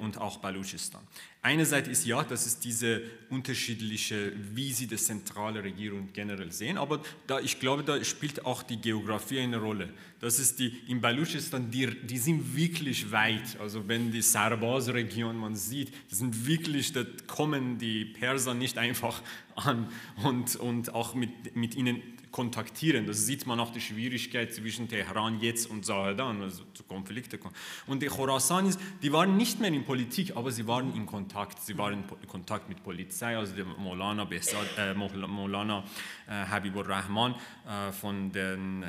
[0.00, 1.02] und auch Baluchistan.
[1.44, 7.02] Einerseits ist ja, das ist diese unterschiedliche, wie sie die zentrale Regierung generell sehen, aber
[7.26, 9.88] da, ich glaube, da spielt auch die Geografie eine Rolle.
[10.20, 15.56] Das ist die, in Baluchistan, die, die sind wirklich weit, also wenn die Sarbaz-Region man
[15.56, 19.20] sieht, die sind wirklich, da kommen die Perser nicht einfach
[19.56, 19.90] an
[20.22, 22.00] und, und auch mit, mit ihnen
[22.32, 23.06] kontaktieren.
[23.06, 27.38] Das sieht man auch die Schwierigkeit zwischen Teheran jetzt und Zahedan, also zu Konflikte.
[27.86, 31.60] Und die Khorasanis, die waren nicht mehr in Politik, aber sie waren in Kontakt.
[31.60, 35.84] Sie waren in Kontakt mit Polizei, also der Molana, Behzad, äh, Molana
[36.26, 38.88] äh, Habibur Rahman äh, von den äh,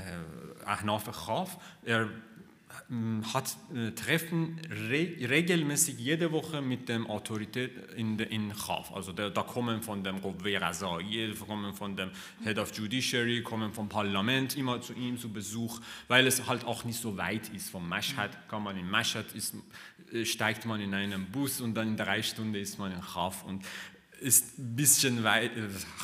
[0.65, 1.57] Ahnaf Khaf.
[1.83, 2.09] Er
[3.33, 8.93] hat äh, Treffen re regelmäßig jede Woche mit der Autorität in, in Khaf.
[8.93, 12.11] Also da, da kommen von dem Razai, kommen von dem
[12.43, 16.83] Head of Judiciary, kommen vom Parlament immer zu ihm zu Besuch, weil es halt auch
[16.83, 17.69] nicht so weit ist.
[17.69, 19.55] Vom Mashhad kann man in Mashhad ist,
[20.11, 23.43] äh, steigt man in einen Bus und dann in drei Stunden ist man in Khaf
[23.43, 23.65] und
[24.23, 25.51] ist ein bisschen weit,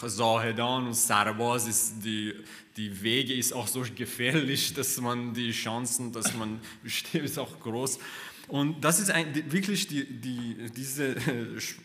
[0.05, 2.35] Zahedan und Sarbaz die,
[2.75, 7.59] die Wege ist auch so gefährlich, dass man die Chancen, dass man besteht, ist auch
[7.59, 7.99] groß.
[8.49, 11.15] Und das ist ein, wirklich, die, die, diese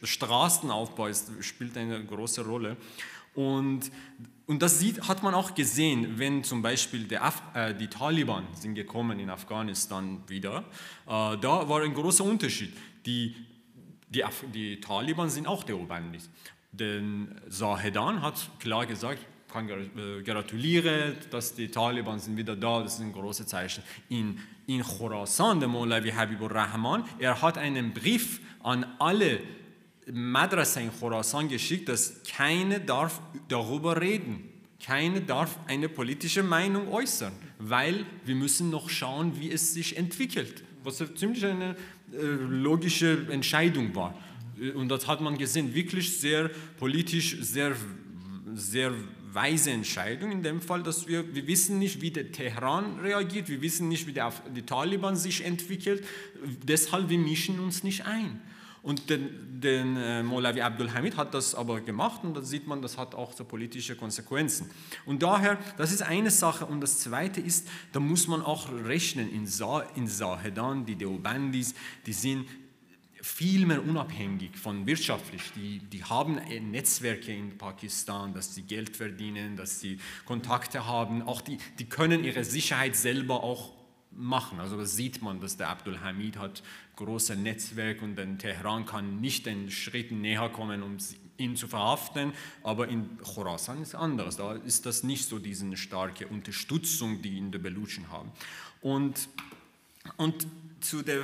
[0.02, 2.76] Straßenaufbau ist, spielt eine große Rolle.
[3.34, 3.90] Und,
[4.46, 7.06] und das sieht, hat man auch gesehen, wenn zum Beispiel
[7.54, 10.64] äh, die Taliban sind gekommen in Afghanistan wieder.
[11.06, 12.72] Äh, da war ein großer Unterschied.
[13.04, 13.34] Die
[14.08, 16.30] die, die Taliban sind auch Deobandis.
[16.72, 19.20] Denn Zahedan hat klar gesagt,
[19.54, 23.84] kann äh, gratuliere, dass die Taliban sind wieder da, das ist ein großes Zeichen.
[24.08, 29.38] In, in Khorasan, der Molavi Habibur Rahman, er hat einen Brief an alle
[30.12, 34.50] Madrasa in Khorasan geschickt, dass keine darf darüber reden.
[34.84, 40.64] Keine darf eine politische Meinung äußern, weil wir müssen noch schauen, wie es sich entwickelt.
[40.82, 41.76] Was ziemlich eine
[42.20, 44.14] logische Entscheidung war.
[44.60, 47.74] Äh, und das hat man gesehen, wirklich sehr politisch, sehr,
[48.54, 48.92] sehr
[49.32, 53.60] weise Entscheidung in dem Fall, dass wir, wir wissen nicht, wie der Teheran reagiert, wir
[53.60, 56.04] wissen nicht, wie der, die Taliban sich entwickelt,
[56.62, 58.40] deshalb wir mischen uns nicht ein.
[58.84, 62.82] Und den, den äh, Molavi Abdul Hamid hat das aber gemacht und da sieht man,
[62.82, 64.70] das hat auch so politische Konsequenzen.
[65.06, 66.66] Und daher, das ist eine Sache.
[66.66, 71.74] Und das zweite ist, da muss man auch rechnen, in, Sa in Sahedan, die Deobandis,
[72.04, 72.46] die sind
[73.22, 75.40] viel mehr unabhängig von wirtschaftlich.
[75.56, 76.34] Die, die haben
[76.70, 81.22] Netzwerke in Pakistan, dass sie Geld verdienen, dass sie Kontakte haben.
[81.22, 83.72] Auch die, die können ihre Sicherheit selber auch
[84.16, 84.60] machen.
[84.60, 86.62] Also das sieht man, dass der Abdul Hamid hat
[86.96, 90.96] großes Netzwerk und dann Teheran kann nicht den Schritten näher kommen, um
[91.36, 92.32] ihn zu verhaften,
[92.62, 94.36] aber in Khorasan ist anders.
[94.36, 98.30] Da ist das nicht so diese starke Unterstützung, die in der Belutschen haben.
[98.80, 99.28] Und,
[100.16, 100.46] und
[100.80, 101.22] zu der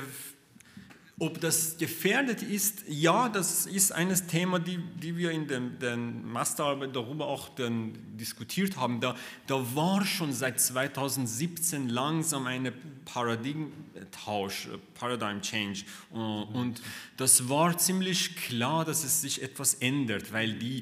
[1.21, 6.95] ob das gefährdet ist, ja, das ist eines Thema, die, die wir in der Masterarbeit
[6.95, 8.99] darüber auch dann diskutiert haben.
[9.01, 9.15] Da,
[9.45, 12.73] da war schon seit 2017 langsam ein
[13.05, 15.83] Paradigmentausch, Paradigm Change.
[16.09, 16.81] Und
[17.17, 20.81] das war ziemlich klar, dass es sich etwas ändert, weil die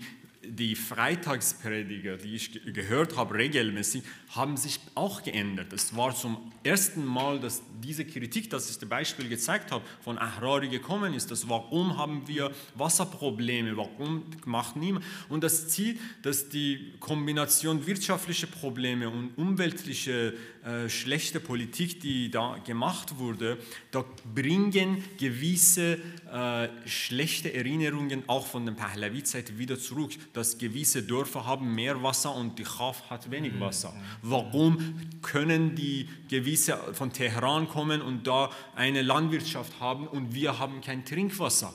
[0.50, 5.72] die Freitagsprediger, die ich gehört habe regelmäßig, haben sich auch geändert.
[5.74, 10.18] Es war zum ersten Mal, dass diese Kritik, das ich das Beispiel gezeigt habe, von
[10.18, 11.32] Ahrari gekommen ist.
[11.32, 15.06] Das warum haben wir Wasserprobleme, warum macht niemand?
[15.30, 20.34] Und das Ziel, dass die Kombination wirtschaftliche Probleme und umweltliche
[20.70, 23.58] äh, schlechte Politik, die da gemacht wurde,
[23.92, 24.06] da
[24.36, 25.98] bringen gewisse
[26.32, 32.36] äh, schlechte Erinnerungen auch von der Pahlavi-Zeit wieder zurück, dass gewisse Dörfer haben mehr Wasser
[32.36, 33.62] und die Khaf hat wenig mhm.
[33.62, 33.94] Wasser.
[34.22, 40.82] Warum können die gewisse von Teheran kommen und da eine Landwirtschaft haben und wir haben
[40.82, 41.74] kein Trinkwasser?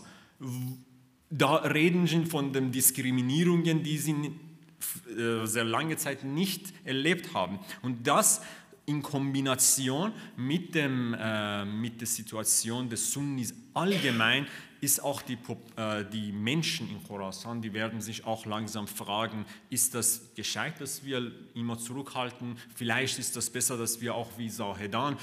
[1.31, 4.15] Da reden sie von den Diskriminierungen, die sie
[5.19, 7.59] äh, sehr lange Zeit nicht erlebt haben.
[7.83, 8.43] Und das
[8.87, 14.47] in Kombination mit, dem, äh, mit der Situation des Sunnis allgemein
[14.81, 15.39] ist auch die,
[15.77, 21.05] äh, die Menschen in Khorasan, die werden sich auch langsam fragen, ist das gescheit, dass
[21.05, 22.59] wir immer zurückhalten?
[22.75, 25.17] Vielleicht ist das besser, dass wir auch wie Sahedan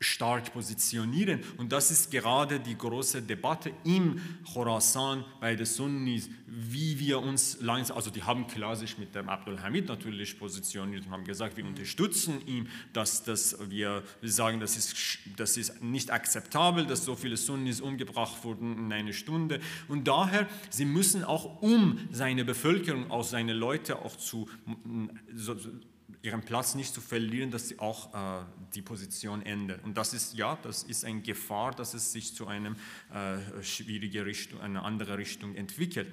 [0.00, 1.40] stark positionieren.
[1.56, 4.20] Und das ist gerade die große Debatte im
[4.52, 9.60] Khorasan bei den Sunnis, wie wir uns langsam, also die haben klar mit dem Abdul
[9.60, 14.76] Hamid natürlich positioniert und haben gesagt, wir unterstützen ihn, dass, dass wir, wir sagen, das
[14.76, 19.60] ist, das ist nicht akzeptabel, dass so viele Sunnis umgebracht wurden in einer Stunde.
[19.88, 24.48] Und daher, sie müssen auch um seine Bevölkerung, auch seine Leute auch zu
[25.34, 25.56] so,
[26.22, 28.44] ihren Platz nicht zu verlieren, dass sie auch äh,
[28.74, 29.80] die Position ändern.
[29.84, 32.70] Und das ist, ja, das ist eine Gefahr, dass es sich zu einer
[33.12, 36.12] äh, schwierigen Richtung, einer anderen Richtung entwickelt.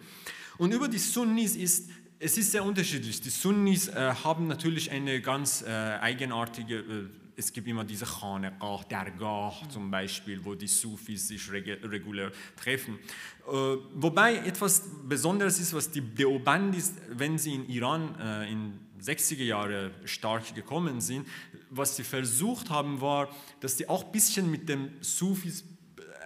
[0.57, 1.89] Und über die Sunnis ist
[2.19, 3.21] es ist sehr unterschiedlich.
[3.21, 8.85] Die Sunnis äh, haben natürlich eine ganz äh, eigenartige, äh, es gibt immer diese Khanegah,
[8.89, 12.97] Dergah zum Beispiel, wo die Sufis sich reg regulär treffen.
[13.45, 13.51] Äh,
[13.93, 18.15] wobei etwas Besonderes ist, was die Deobandis, wenn sie in Iran,
[18.49, 21.27] in 60er Jahre stark gekommen sind,
[21.69, 23.29] was sie versucht haben, war,
[23.59, 25.63] dass sie auch ein bisschen mit dem Sufis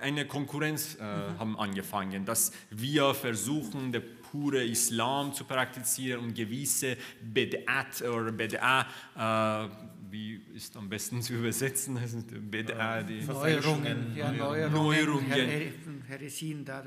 [0.02, 1.40] eine Konkurrenz äh, mhm.
[1.40, 4.02] haben angefangen, dass wir versuchen, der
[4.32, 6.98] pure Islam zu praktizieren und gewisse
[7.34, 8.86] Bed'at oder Bed'a
[9.66, 9.70] äh,
[10.12, 11.96] wie ist am besten zu übersetzen?
[11.96, 15.74] Das sind BDA, die Neuerungen, ja, Neuerungen, Neuerungen.
[16.10, 16.84] Heresien da.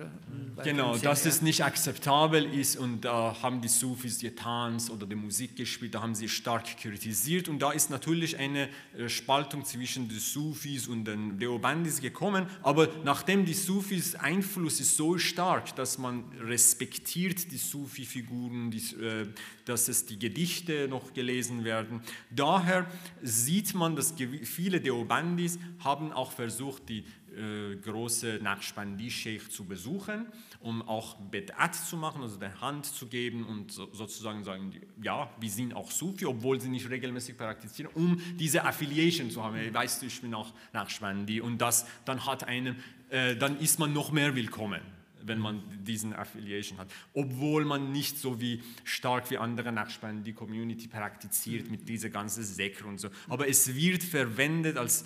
[0.64, 5.54] Genau, dass es nicht akzeptabel ist und da haben die Sufis getanzt oder die Musik
[5.54, 10.18] gespielt, da haben sie stark kritisiert und da ist natürlich eine äh, Spaltung zwischen den
[10.18, 16.24] Sufis und den Deobandis gekommen, aber nachdem die Sufis Einfluss ist so stark, dass man
[16.40, 19.26] respektiert die Sufi-Figuren, äh,
[19.64, 22.00] dass es die Gedichte noch gelesen werden,
[22.30, 22.90] daher
[23.22, 24.14] sieht man, dass
[24.44, 27.04] viele Deobandis haben auch versucht, die
[27.34, 30.26] äh, große Naqshbandi-Sheikh zu besuchen,
[30.60, 35.30] um auch Bed'at zu machen, also der Hand zu geben und so, sozusagen sagen, ja,
[35.40, 39.56] wir sind auch Sufi, obwohl sie nicht regelmäßig praktizieren, um diese Affiliation zu haben.
[39.72, 42.76] Weißt du, ich bin auch Naqshbandi und das dann hat einen,
[43.08, 44.82] äh, dann ist man noch mehr willkommen
[45.26, 46.88] wenn man diesen Affiliation hat.
[47.14, 52.44] Obwohl man nicht so wie stark wie andere Nachbarn die Community praktiziert mit dieser ganzen
[52.44, 53.08] Sekre und so.
[53.28, 55.04] Aber es wird verwendet als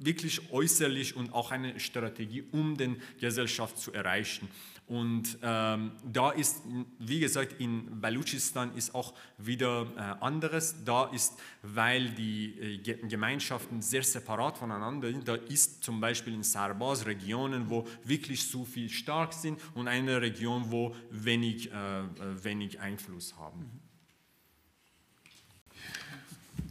[0.00, 4.48] wirklich äußerlich und auch eine Strategie, um den Gesellschaft zu erreichen.
[4.88, 6.62] Und ähm, da ist,
[6.98, 10.76] wie gesagt, in Baluchistan ist auch wieder äh, anderes.
[10.82, 16.42] Da ist, weil die äh, Gemeinschaften sehr separat voneinander sind, da ist zum Beispiel in
[16.42, 22.04] Sarbaz Regionen, wo wirklich Sufi stark sind und eine Region, wo wenig, äh, äh
[22.42, 23.70] wenig Einfluss haben.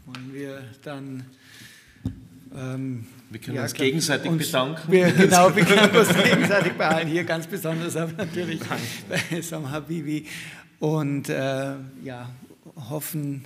[0.08, 1.24] Wollen wir dann
[2.56, 4.92] ähm, wir können ja, uns gegenseitig uns, bedanken.
[4.92, 7.10] Wir, genau, wir können uns gegenseitig behalten.
[7.10, 8.62] Hier ganz besonders aber natürlich
[9.10, 10.26] bei Sam Habibi.
[10.80, 11.74] Und äh,
[12.04, 12.30] ja,
[12.90, 13.46] hoffen,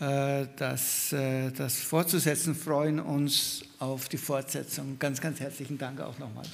[0.00, 4.98] äh, dass, äh, das fortzusetzen, freuen uns auf die Fortsetzung.
[4.98, 6.44] Ganz, ganz herzlichen Dank auch nochmal.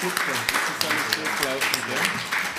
[0.00, 0.32] Super.
[0.48, 2.51] Das ist alles gut gelaufen,